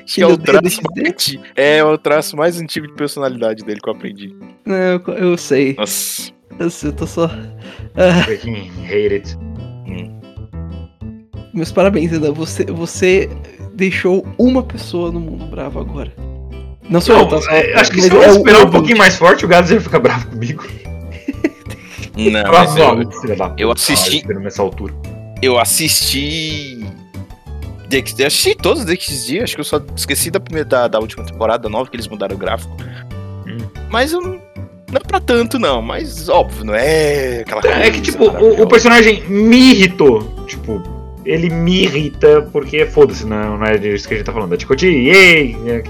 [0.05, 1.45] Acho que é o traço mais antigo.
[1.57, 4.37] É o traço mais antigo de personalidade dele que eu aprendi.
[4.65, 5.75] Não, eu, eu sei.
[5.77, 6.36] Nossa.
[6.59, 7.29] Eu sei, eu tô só.
[8.25, 9.39] Freaking hate it.
[11.53, 12.33] meus parabéns, Renan.
[12.33, 13.29] Você, você
[13.75, 16.13] deixou uma pessoa no mundo bravo agora.
[16.89, 17.41] Não sou eu, Não, tá?
[17.43, 19.71] Só- é, acho que mas se eu é esperar um pouquinho mais forte, o Gads
[19.71, 20.65] ia ficar bravo comigo.
[22.17, 22.85] Não, Eu mas eu,
[23.59, 24.95] eu puta, assisti- nessa altura.
[25.43, 26.85] eu assisti.
[27.89, 31.25] DXD, assisti todos os DXD, acho que eu só esqueci da primeira da, da última
[31.25, 32.77] temporada nova que eles mudaram o gráfico.
[33.47, 33.59] Hum.
[33.91, 34.41] Mas eu
[34.91, 34.97] não.
[34.97, 37.77] É pra tanto, não, mas óbvio, não é aquela coisa.
[37.77, 40.23] É que, tipo, o, o personagem me irritou.
[40.47, 40.83] Tipo,
[41.25, 44.55] ele me irrita porque, foda-se, não, não é disso que a gente tá falando.
[44.55, 45.57] É Chikoti, yay!
[45.67, 45.81] é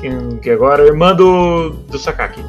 [0.40, 2.42] Que, agora é irmã do, do Sakaki.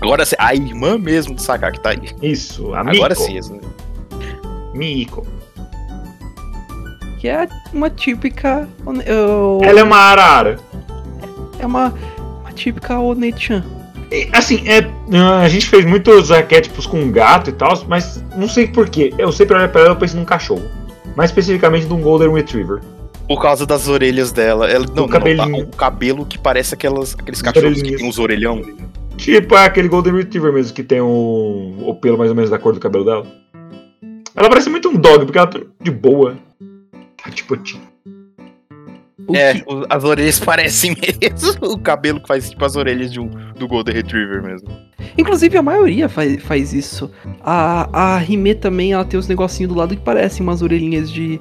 [0.00, 2.00] Agora sim, a irmã mesmo do Sakaki tá aí.
[2.20, 2.96] Isso, a Miko.
[2.96, 3.38] Agora sim.
[3.38, 3.60] assim.
[4.74, 5.24] Miko.
[7.20, 8.68] Que é uma típica.
[9.06, 10.58] eu- Ela é uma arara.
[11.58, 11.94] É uma,
[12.42, 13.64] uma típica Onechan.
[14.14, 14.88] E, Assim, é,
[15.42, 19.12] a gente fez muitos arquétipos com gato e tal, mas não sei porquê.
[19.18, 20.62] Eu sempre olho pra ela e penso num cachorro.
[21.16, 22.80] Mais especificamente de um Golden Retriever.
[23.26, 24.70] Por causa das orelhas dela.
[24.70, 25.64] Ela, não, não, cabelinho.
[25.66, 28.60] tá, o cabelo que parece aquelas, aqueles cachorros que tem uns orelhão.
[29.16, 32.58] Tipo é aquele Golden Retriever mesmo, que tem o, o pelo mais ou menos da
[32.58, 33.26] cor do cabelo dela.
[34.36, 36.36] Ela parece muito um dog, porque ela tá de boa.
[37.22, 37.80] Tá tipo, ti-
[39.26, 43.12] O É, que- o- as orelhas parecem mesmo o cabelo que faz tipo as orelhas
[43.12, 44.68] de um, do Golden Retriever mesmo.
[45.16, 47.10] Inclusive a maioria faz, faz isso.
[47.42, 51.40] A, a Rime também, ela tem uns negocinhos do lado que parecem umas orelhinhas de,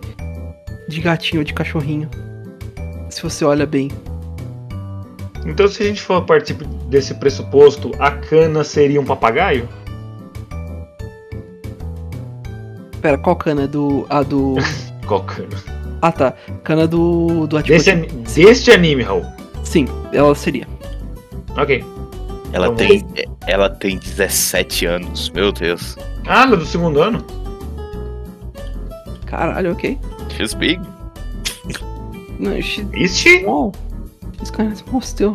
[0.88, 2.10] de gatinho ou de cachorrinho.
[3.10, 3.90] Se você olha bem.
[5.46, 6.54] Então, se a gente for partir
[6.88, 9.68] desse pressuposto, a cana seria um papagaio?
[13.02, 13.68] Pera, qual cana?
[13.68, 14.06] Do.
[14.10, 14.56] A do.
[15.06, 15.50] Qual cana?
[16.04, 16.34] Ah tá.
[16.66, 17.48] Cana do.
[17.48, 18.14] Do Desse, Atipoti.
[18.16, 19.26] ani- deste anime, Raul.
[19.64, 20.68] Sim, ela seria.
[21.58, 21.82] Ok.
[22.52, 23.06] Ela Então, tem,
[23.48, 25.96] ela tem 17 anos, meu Deus.
[26.28, 27.26] Ah, ela é do segundo ano?
[29.26, 29.98] Caralho, ok.
[30.36, 30.80] She's big.
[32.40, 33.40] Não, she, Ixi!
[33.42, 33.72] small.
[34.38, 35.34] She's kind of small still.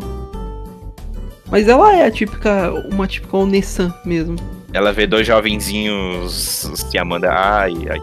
[1.49, 2.71] Mas ela é a típica.
[2.91, 4.35] Uma típica Onessan mesmo.
[4.71, 7.25] Ela vê dois jovenzinhos se amando.
[7.27, 7.99] Ai, ai.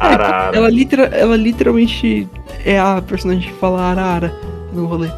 [0.00, 0.56] Arara.
[0.56, 2.28] Ela, litera, ela literalmente
[2.64, 4.32] é a personagem que fala arara
[4.72, 5.08] no rolê.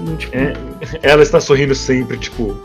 [0.00, 0.54] Não, tipo, É,
[1.02, 2.56] ela está sorrindo sempre, tipo.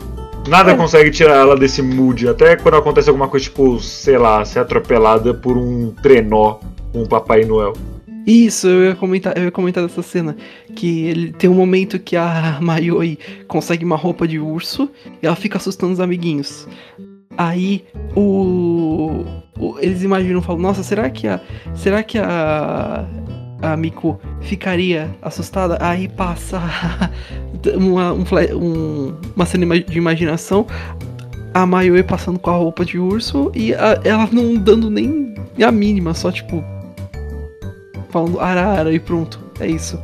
[0.48, 0.76] Nada É.
[0.76, 2.28] consegue tirar ela desse mood.
[2.28, 6.58] Até quando acontece alguma coisa, tipo, sei lá, ser atropelada por um trenó
[6.92, 7.72] com o Papai Noel.
[8.26, 10.36] Isso, eu ia comentar, eu ia comentar dessa cena.
[10.76, 13.18] Que ele tem um momento que a Mayoi
[13.48, 14.88] consegue uma roupa de urso
[15.22, 16.68] e ela fica assustando os amiguinhos.
[17.36, 19.24] Aí o,
[19.58, 21.40] o- eles imaginam, falam, nossa, será que a
[21.74, 23.04] será que a
[23.62, 25.78] a Miko ficaria assustada?
[25.80, 26.60] Aí passa
[27.76, 28.24] uma um,
[28.56, 30.66] um- uma cena de imaginação,
[31.54, 35.70] a Mayoi passando com a roupa de urso e a- ela não dando nem a
[35.72, 36.62] mínima, só tipo
[38.10, 39.98] falando arara e pronto, é isso.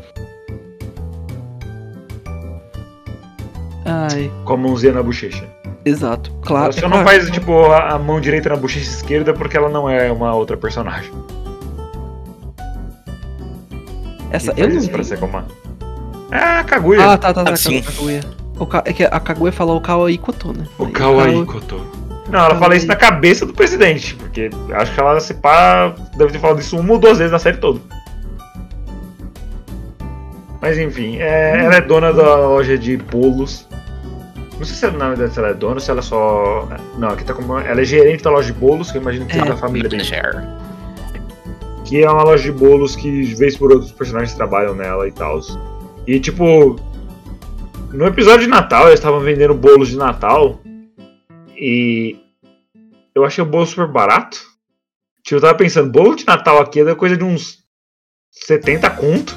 [3.84, 5.46] Ai, Com a mãozinha na bochecha.
[5.88, 6.32] Exato.
[6.42, 6.64] Claro.
[6.64, 7.08] ela só é não claro.
[7.08, 10.56] faz, tipo, a, a mão direita na bochecha esquerda porque ela não é uma outra
[10.56, 11.10] personagem.
[14.30, 15.44] Essa eu não pra ser como a...
[16.30, 17.12] É a Kaguya.
[17.12, 17.52] Ah, tá, tá, tá.
[17.52, 17.82] Assim.
[17.82, 18.20] Kaguya.
[18.58, 20.66] O Ka- é que a Kaguya fala o Kawaii Koto, né?
[20.78, 21.80] O Kawaii Koto.
[22.28, 26.32] Não, ela fala isso na cabeça do presidente, porque acho que ela se pá, deve
[26.32, 27.80] ter falado isso uma ou duas vezes na série toda.
[30.60, 33.67] Mas enfim, é, ela é dona da loja de bolos.
[34.58, 36.68] Não sei se é, na verdade ela é dona ou se ela só.
[36.98, 37.56] Não, aqui tá como.
[37.58, 39.44] Ela é gerente da loja de bolos, que eu imagino que É.
[39.44, 40.02] da família dele.
[41.84, 45.12] Que é uma loja de bolos que, de vez por outros personagens trabalham nela e
[45.12, 45.40] tal.
[46.06, 46.76] E tipo.
[47.92, 50.60] No episódio de Natal, eles estavam vendendo bolos de Natal.
[51.56, 52.16] E.
[53.14, 54.38] Eu achei o bolo super barato.
[55.22, 57.58] Tipo, eu tava pensando, bolo de Natal aqui é coisa de uns
[58.30, 59.36] 70 conto.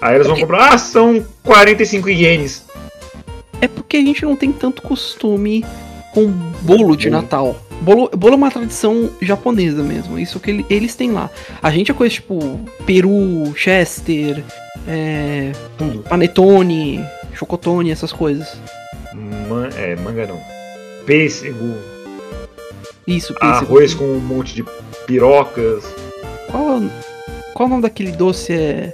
[0.00, 2.66] Aí eles vão comprar, ah, são 45 ienes.
[3.62, 5.64] É porque a gente não tem tanto costume
[6.12, 6.26] com
[6.62, 7.08] bolo de.
[7.08, 7.56] Natal.
[7.80, 10.18] Bolo, bolo é uma tradição japonesa mesmo.
[10.18, 11.30] Isso que ele- eles têm lá.
[11.62, 14.42] A gente é coisa tipo peru, chester,
[14.86, 15.52] é,
[16.08, 17.04] panetone,
[17.34, 18.56] chocotone, essas coisas.
[19.48, 20.40] Man, é, manga não.
[21.06, 21.74] Pêssego,
[23.06, 23.46] Isso, pêssego.
[23.66, 24.64] arroz com um monte de
[25.06, 25.84] pirocas.
[26.50, 26.80] Qual,
[27.54, 28.52] qual o nome daquele doce?
[28.52, 28.92] É.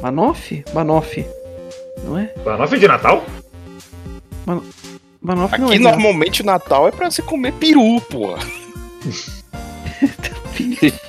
[0.00, 0.64] Banoffee?
[0.72, 1.26] Banoffee.
[2.04, 2.30] Não é?
[2.44, 3.24] Banoffee de Natal?
[4.46, 4.62] Não
[5.46, 5.78] Aqui é.
[5.78, 8.38] normalmente o Natal é pra você comer peru, porra.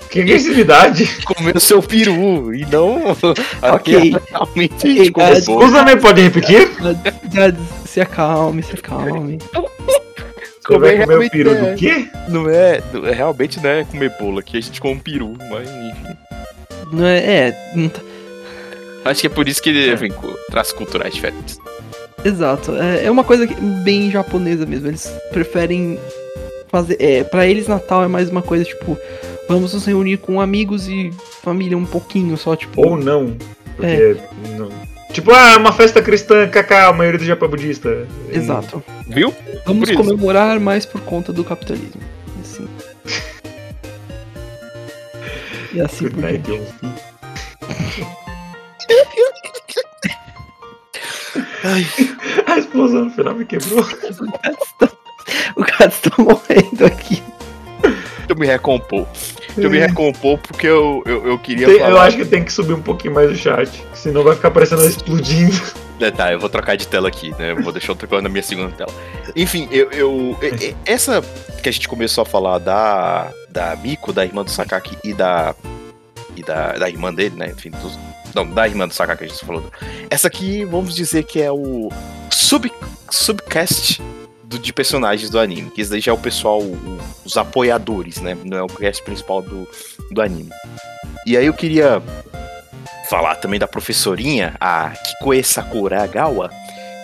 [0.09, 1.07] Que agressividade.
[1.25, 3.11] Comer o seu peru e não.
[3.11, 3.33] Ok.
[3.61, 5.51] Aqui é realmente a gente.
[5.51, 6.69] Usa também pode repetir?
[7.86, 9.38] Se acalme, se acalme.
[9.41, 11.55] Você vai Comer comer o peru é.
[11.71, 12.07] do quê?
[12.29, 15.69] Não é, não é- realmente não é comer bolo aqui, a gente come peru, mas
[15.69, 16.17] enfim.
[16.91, 17.17] Não é.
[17.49, 17.71] É.
[17.75, 18.01] não tá-
[19.03, 21.59] Acho que é por isso que vem com traços culturais diferentes.
[22.26, 22.76] Exato.
[22.76, 24.88] É, é uma coisa que- bem japonesa mesmo.
[24.88, 25.99] Eles preferem
[26.69, 26.97] fazer.
[26.99, 28.97] É, pra eles, Natal é mais uma coisa tipo.
[29.47, 31.11] Vamos nos reunir com amigos e
[31.43, 32.82] família um pouquinho só, tipo.
[32.86, 33.38] Ou não.
[33.76, 34.17] Porque.
[34.57, 34.69] Não.
[35.13, 38.05] Tipo, ah, é uma festa cristã, kaká, a maioria do Japão é budista.
[38.30, 38.84] Exato.
[39.07, 39.34] Viu?
[39.65, 40.03] Vamos Por isso.
[40.03, 42.01] comemorar mais por conta do capitalismo.
[42.41, 42.67] Assim.
[45.73, 46.73] E assim por diante.
[51.66, 53.86] Night, A explosão no final me quebrou.
[55.55, 57.22] O gato tá morrendo aqui.
[57.82, 59.05] Deixa eu me recompor.
[59.55, 61.89] Deixa eu me recompor porque eu, eu, eu queria Tem- falar.
[61.91, 63.70] eu acho que tem que subir um pouquinho mais o chat.
[63.93, 65.55] Senão vai ficar parecendo ela explodindo.
[65.97, 67.51] É, tá, eu vou trocar de tela aqui, né?
[67.51, 68.91] Eu vou deixar outra coisa na minha segunda tela.
[69.34, 69.89] Enfim, eu.
[69.91, 70.38] eu
[70.86, 71.24] essa
[71.63, 73.32] que a gente começou a falar da.
[73.47, 75.55] Da Miko, da irmã do Sakaki e da.
[76.36, 77.51] E da, da irmã dele, né?
[77.55, 77.97] Enfim, dos,
[78.33, 79.71] não, da irmã do Sakaki a gente falou.
[80.09, 81.89] Essa aqui, vamos dizer que é o
[82.29, 82.71] sub,
[83.09, 84.01] subcast
[84.43, 85.69] do, de personagens do anime.
[85.71, 88.38] Que esse daí já é o pessoal, o- os apoiadores, né?
[88.43, 89.67] Não é o cast principal do,
[90.11, 90.49] do anime.
[91.25, 92.01] E aí eu queria
[93.09, 96.49] falar também da professorinha, a Kikoe Sakuragawa,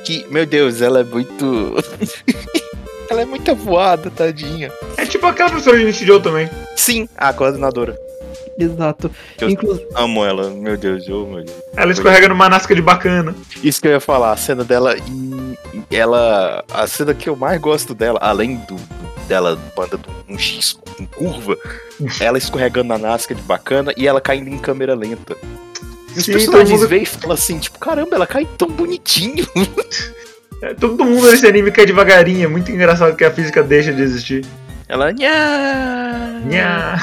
[0.03, 1.75] que, meu Deus, ela é muito.
[3.09, 4.71] ela é muito voada, tadinha.
[4.97, 6.49] É tipo aquela professora de Nishijou também.
[6.75, 7.97] Sim, a coordenadora.
[8.57, 9.11] Exato.
[9.39, 11.57] Eu- Inclu- Amo ela, meu Deus, oh, meu Deus.
[11.75, 13.33] Ela escorrega numa nasca de bacana.
[13.63, 14.95] Isso que eu ia falar, a cena dela
[15.89, 16.63] ela.
[16.73, 18.75] A cena que eu mais gosto dela, além do
[19.27, 21.55] dela banda um X com curva,
[22.19, 25.35] ela escorregando na Nasca de bacana e ela caindo em câmera lenta.
[26.15, 29.47] E os Sim, personagens mundo- veem e falam assim, tipo, caramba, ela cai tão bonitinho.
[30.63, 32.43] É, todo mundo nesse anime cai devagarinho.
[32.43, 34.45] É muito engraçado que a física deixa de existir.
[34.87, 35.11] Ela.
[35.11, 36.39] Nha!
[36.45, 37.01] Nha.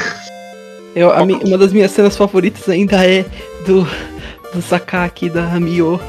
[0.98, 3.24] Eu, a mi- uma das minhas cenas favoritas ainda é
[3.66, 3.86] do,
[4.52, 6.00] do Sakaki da Mio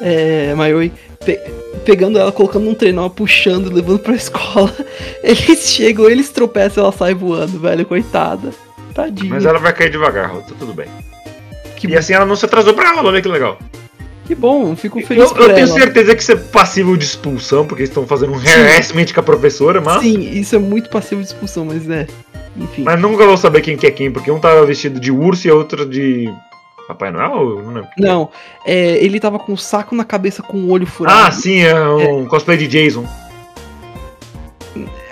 [0.00, 0.92] é, Mayoi
[1.24, 1.40] pe-
[1.84, 4.72] pegando ela, colocando num trenó, puxando, levando pra escola.
[5.22, 8.50] Eles chegam, eles tropeçam ela sai voando, velho, coitada.
[8.94, 9.30] Tadinha.
[9.34, 10.86] Mas ela vai cair devagar, tá tudo bem.
[11.76, 13.58] que, E assim ela não se atrasou pra aula, olha que legal.
[14.26, 17.82] Que bom, fico feliz Eu, eu tenho certeza que isso é passível de expulsão, porque
[17.82, 21.28] eles estão fazendo um harassment com a professora, mas, Sim, isso é muito passivo de
[21.28, 22.06] expulsão, mas é.
[22.56, 22.82] Enfim.
[22.82, 25.50] mas nunca vou saber quem que é quem, porque um tava vestido de urso e
[25.50, 26.32] a outra de
[26.88, 27.62] Papai Noel?
[27.62, 27.90] Não lembro.
[27.98, 28.30] Não,
[28.64, 31.18] é, ele tava com um saco na cabeça com o olho furado.
[31.26, 33.06] Ah, sim, é um cosplay de Jason.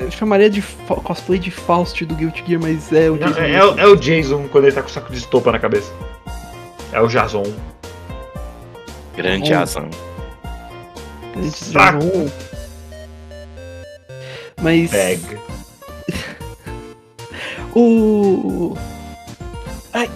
[0.00, 0.62] Eu chamaria de
[1.02, 3.86] cosplay de Faust do Guilty Gear, mas é o Não, Jason é, é o- é
[3.86, 5.90] o Jason quando ele tá com o saco de estopa na cabeça.
[6.92, 7.44] É o Jason.
[9.16, 9.50] Grande
[11.40, 12.30] de Saco.
[14.60, 15.20] Mas Bag.
[17.74, 18.76] o.
[19.92, 20.10] Ai.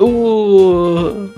[0.00, 1.28] O.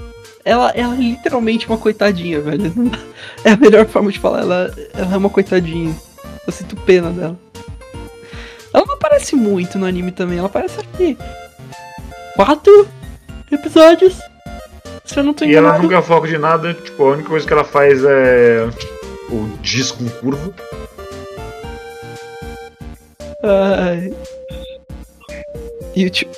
[0.45, 2.73] Ela, ela é literalmente uma coitadinha, velho.
[3.45, 4.41] É a melhor forma de falar.
[4.41, 5.95] Ela, ela é uma coitadinha.
[6.45, 7.39] Eu sinto pena dela.
[8.75, 10.39] Ela não aparece muito no anime também.
[10.39, 11.17] Ela aparece aqui.
[12.35, 12.89] Quatro
[13.53, 14.19] episódios.
[15.17, 18.69] Não E ela nunca foca de nada, tipo, a única coisa que ela faz é
[19.31, 20.55] o disco com curva.
[23.43, 24.13] Ai.
[25.95, 26.29] E o tio.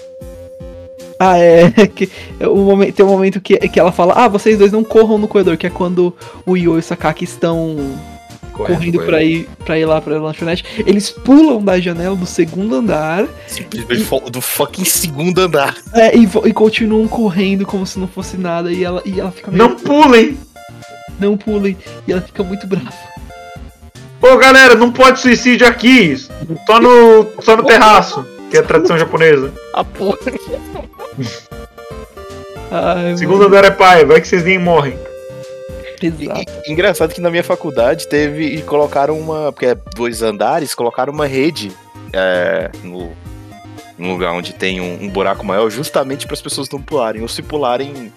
[1.18, 1.70] Ah, é.
[1.94, 4.82] Que, é o momento, tem um momento que, que ela fala: Ah, vocês dois não
[4.82, 6.14] corram no corredor, que é quando
[6.46, 7.76] o Io e o Sakaki estão
[8.66, 10.64] correndo, com pra, ir, pra ir lá pra lanchonete.
[10.86, 15.76] Eles pulam da janela do segundo andar Simplesmente fo- do fucking segundo andar.
[15.94, 18.70] é, e, e continuam correndo como se não fosse nada.
[18.72, 19.62] E ela, e ela fica meio.
[19.62, 20.38] Não pulem!
[21.18, 21.76] Não pulem.
[22.08, 22.92] E ela fica muito brava.
[24.22, 26.14] Ô galera, não pode suicídio aqui!
[26.66, 29.52] Só no, só no terraço, que é a tradição japonesa.
[29.74, 30.18] A porra.
[32.70, 34.96] Ai, Segundo andar é pai, vai que vocês nem morrem.
[36.07, 36.40] Exato.
[36.66, 39.53] E- engraçado que na minha faculdade teve e colocaram uma.
[39.53, 41.70] Porque é dois andares, colocaram uma rede
[42.12, 43.12] é, no,
[43.98, 47.22] no lugar onde tem um, um buraco maior, justamente para as pessoas não pularem.
[47.22, 48.12] Ou se pularem,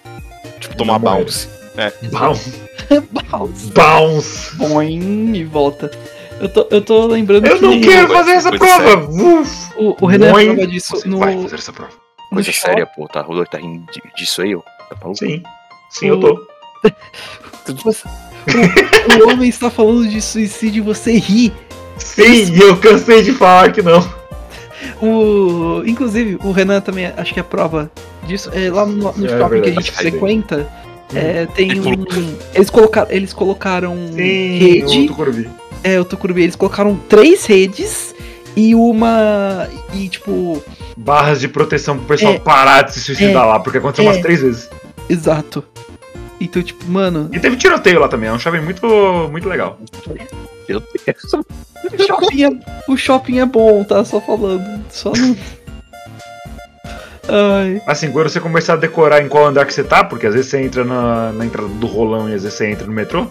[0.60, 1.48] tipo, tomar Não bounce.
[2.10, 2.52] Bounce.
[3.30, 3.66] Bounce.
[3.72, 4.56] Bounce.
[4.56, 5.90] Boing, e volta.
[6.40, 9.08] Eu tô, eu tô lembrando Eu que não quero fazer essa prova!
[9.76, 10.46] O, o Renan Boing.
[10.48, 11.92] falava disso Você no, vai fazer essa prova.
[12.30, 12.70] no Coisa shopping.
[12.72, 13.06] séria, pô.
[13.08, 14.60] Tá, Rodolfo tá rindo disso aí, ó.
[14.60, 15.16] Tá maluco?
[15.18, 15.42] Sim.
[15.90, 16.46] Sim, eu tô.
[19.24, 21.52] O homem está falando de suicídio e você ri.
[21.98, 24.00] Sim, e eu cansei de falar que não.
[25.00, 27.90] O, inclusive, o Renan também acho que é prova
[28.26, 28.50] disso.
[28.52, 30.68] É, lá no, no É shopping que a gente frequenta,
[31.14, 32.04] é, tem um.
[32.54, 34.98] Eles colocaram, eles colocaram Sim, rede.
[34.98, 35.50] o Tucurubi.
[35.82, 36.42] É, o Tucurubi.
[36.42, 38.14] Eles colocaram três redes
[38.56, 39.68] e uma.
[39.94, 40.62] E tipo.
[40.96, 42.38] Barras de proteção pro pessoal É.
[42.38, 44.08] parar de se suicidar lá, porque aconteceu É.
[44.12, 44.70] umas três vezes.
[45.08, 45.64] Exato.
[46.40, 47.28] Então, tipo, mano.
[47.32, 48.86] E teve tiroteio lá também, é um shopping muito,
[49.30, 49.78] muito legal.
[50.68, 51.32] Meu Deus.
[51.92, 52.50] O shopping, é,
[52.88, 54.04] o shopping é bom, tá?
[54.04, 54.84] Só falando.
[54.90, 55.36] Só não.
[57.28, 57.80] Ai.
[57.86, 60.50] Assim, quando você começar a decorar em qual andar que você tá, porque às vezes
[60.50, 63.26] você entra na, na entrada do rolão e às vezes você entra no metrô.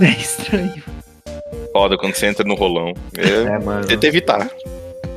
[0.00, 0.82] É estranho.
[1.72, 2.92] Foda quando você entra no rolão.
[3.16, 3.86] É, É, mano.
[3.86, 4.50] tenta evitar.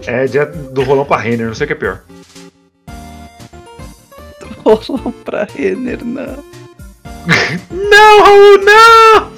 [0.05, 2.01] É dia do rolão pra Renner, não sei o que é pior.
[4.63, 6.43] Rolão pra Renner, não.
[7.71, 9.35] Não, Raul, não!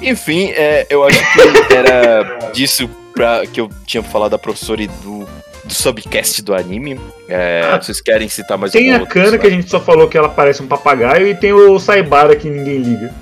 [0.00, 4.88] Enfim, é, eu acho que era disso pra, que eu tinha falado da professora e
[4.88, 5.26] do,
[5.64, 7.00] do subcast do anime.
[7.28, 10.18] É, Ah, vocês querem citar mais Tem a Kana que a gente só falou que
[10.18, 13.14] ela parece um papagaio e tem o Saibara que ninguém liga.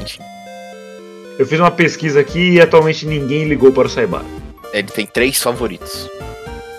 [0.00, 0.20] Enfim,
[1.38, 4.24] Eu fiz uma pesquisa aqui e atualmente ninguém ligou para o Saibara.
[4.72, 6.08] ele tem três favoritos.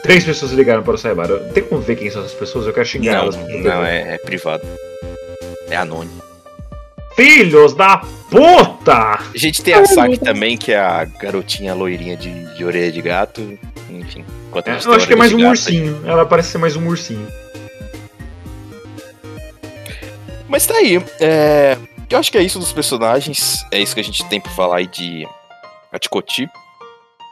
[0.04, 1.40] Três pessoas ligaram para o Saibara.
[1.54, 2.68] Tem como ver quem são essas pessoas?
[2.68, 3.36] Eu quero xingar Não, elas.
[3.38, 4.62] não é, é privado.
[5.70, 6.22] É anônimo.
[7.16, 7.98] Filhos da
[8.30, 8.94] puta!
[8.94, 13.02] A gente tem a Saki também, que é a garotinha loirinha de, de orelha de
[13.02, 13.58] gato.
[13.90, 14.26] Enfim.
[14.66, 15.50] É, eu acho que é mais um gato aí.
[15.52, 16.02] ursinho.
[16.06, 17.28] Ela parece ser mais um ursinho.
[20.50, 21.02] Mas tá aí.
[21.20, 21.78] É,
[22.10, 23.64] eu acho que é isso dos personagens.
[23.72, 25.26] É isso que a gente tem pra falar aí de
[25.92, 26.48] Atikoti.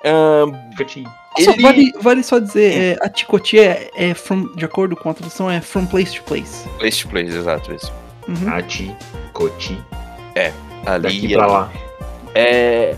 [0.03, 1.03] Ahn, Fica-te-
[1.39, 1.61] Só ele...
[1.61, 5.49] vale, vale só dizer, é, a Ticotia é, é from, de acordo com a tradução,
[5.49, 6.67] é from place to place.
[6.79, 7.91] Place to place, exato, isso.
[8.27, 8.53] Uhum.
[8.53, 8.95] Ati,
[9.33, 9.77] Coti,
[10.85, 11.71] Ali, daqui pra lá.
[12.33, 12.95] É...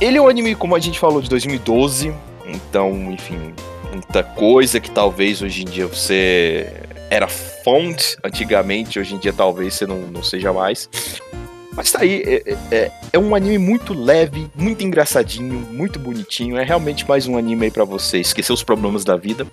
[0.00, 2.12] Ele é um anime, como a gente falou, de 2012.
[2.46, 3.54] Então, enfim,
[3.92, 9.74] muita coisa que talvez hoje em dia você era fonte antigamente, hoje em dia talvez
[9.74, 10.88] você não, não seja mais.
[11.76, 16.56] Mas tá aí, é, é- é um anime muito leve, muito engraçadinho, muito bonitinho.
[16.56, 19.46] É realmente mais um anime aí pra você esquecer os problemas da vida.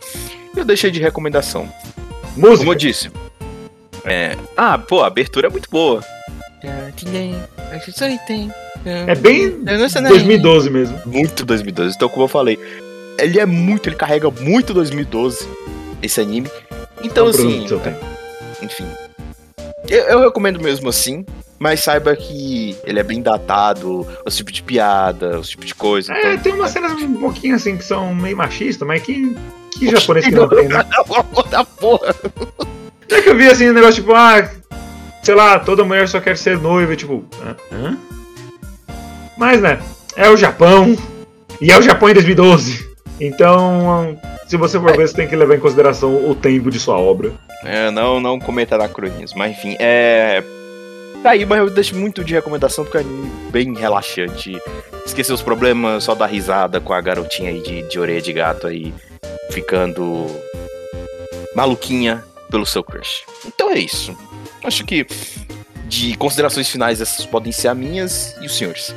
[0.56, 1.68] Eu deixei de recomendação.
[2.36, 2.76] Como eu Música.
[2.76, 3.12] disse.
[4.06, 4.36] É...
[4.56, 6.04] Ah, pô, a abertura é muito boa.
[9.08, 9.50] É bem
[10.12, 11.00] 2012 mesmo.
[11.06, 11.96] Muito 2012.
[11.96, 12.58] Então, como eu falei,
[13.20, 15.48] ele é muito, ele carrega muito 2012,
[16.04, 16.50] esse anime.
[17.04, 17.66] Então, É um assim,
[18.62, 18.86] enfim.
[19.90, 21.26] Eu, eu recomendo mesmo assim,
[21.62, 26.12] mas saiba que ele é bem datado, os tipos de piada, os tipos de coisa.
[26.12, 26.38] É, Então...
[26.40, 29.38] tem umas cenas um pouquinho assim que são meio machistas, mas que.
[29.78, 30.84] Que japonês que não tem, né?
[31.52, 32.16] da porra.
[33.12, 34.50] É que eu vi assim um negócio tipo, ah,
[35.22, 37.24] sei lá, toda mulher só quer ser noiva, tipo,
[37.72, 37.96] hã?
[39.38, 39.80] Mas, né,
[40.16, 40.98] é o Japão.
[41.62, 42.90] E é o Japão em 2012.
[43.20, 46.98] Então, se você for ver, você tem que levar em consideração o tempo de sua
[46.98, 47.32] obra.
[47.64, 49.38] É, não, não cometa anacronismo.
[49.38, 50.44] Mas enfim, é.
[51.24, 53.04] Tá aí, mas eu deixo muito de recomendação porque é
[53.52, 54.60] bem relaxante.
[55.06, 58.66] Esquecer os problemas, só dar risada com a garotinha aí de, de orelha de gato
[58.68, 58.94] aí,
[59.52, 60.26] ficando
[61.56, 63.24] maluquinha pelo seu crush.
[63.46, 64.18] Então é isso.
[64.64, 65.06] Acho que
[65.86, 68.96] de considerações finais essas podem ser as minhas e os senhores.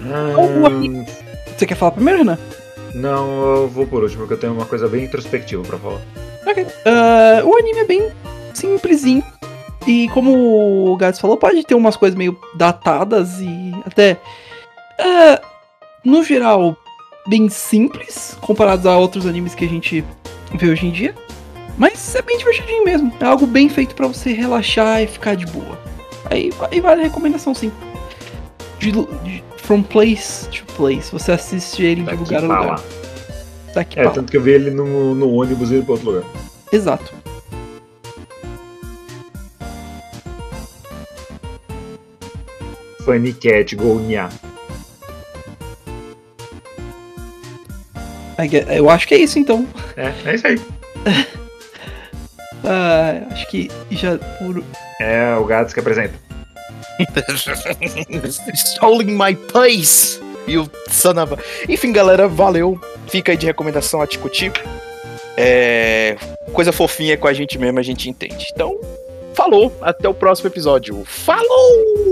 [0.00, 1.04] Hum,
[1.56, 2.38] Você quer falar primeiro, Renan?
[2.94, 6.00] não, eu vou por último, porque eu tenho uma coisa bem introspectiva pra falar.
[6.46, 6.66] Ok.
[6.84, 8.10] Ah, o anime é bem
[8.52, 9.24] simplesinho.
[9.86, 14.18] E como o Gats falou, pode ter umas coisas meio datadas e até.
[14.98, 15.40] ah,
[16.04, 16.76] no geral,
[17.26, 20.04] bem simples, comparados a outros animes que a gente
[20.54, 21.14] vê hoje em dia.
[21.78, 23.12] Mas é bem divertidinho mesmo.
[23.18, 25.78] É algo bem feito pra você relaxar e ficar de boa.
[26.30, 27.72] Aí, aí vale a recomendação sim.
[28.78, 31.10] De, de- from place to place.
[31.12, 32.64] Você assiste ele de lugar a lugar.
[32.66, 32.80] lá.
[33.74, 34.14] Daqui É, pra lá.
[34.16, 36.24] tanto que eu vi ele no, no ônibus indo pra outro lugar.
[36.70, 37.12] Exato.
[43.04, 44.28] Funny Cat, Go Nya.
[48.68, 49.66] Eu acho que é isso então.
[49.96, 50.60] É, é isso aí.
[52.64, 54.62] Ah, acho que já por.
[55.00, 56.14] É o Gats que apresenta.
[58.54, 60.20] Stolen my place!
[60.46, 61.38] You son of a...
[61.68, 62.80] Enfim, galera, valeu.
[63.08, 64.52] Fica aí de recomendação a Ticuti.
[65.36, 66.16] É...
[66.52, 68.46] Coisa fofinha com a gente mesmo, a gente entende.
[68.52, 68.78] Então,
[69.34, 69.76] falou.
[69.80, 71.02] Até o próximo episódio.
[71.04, 72.11] Falou!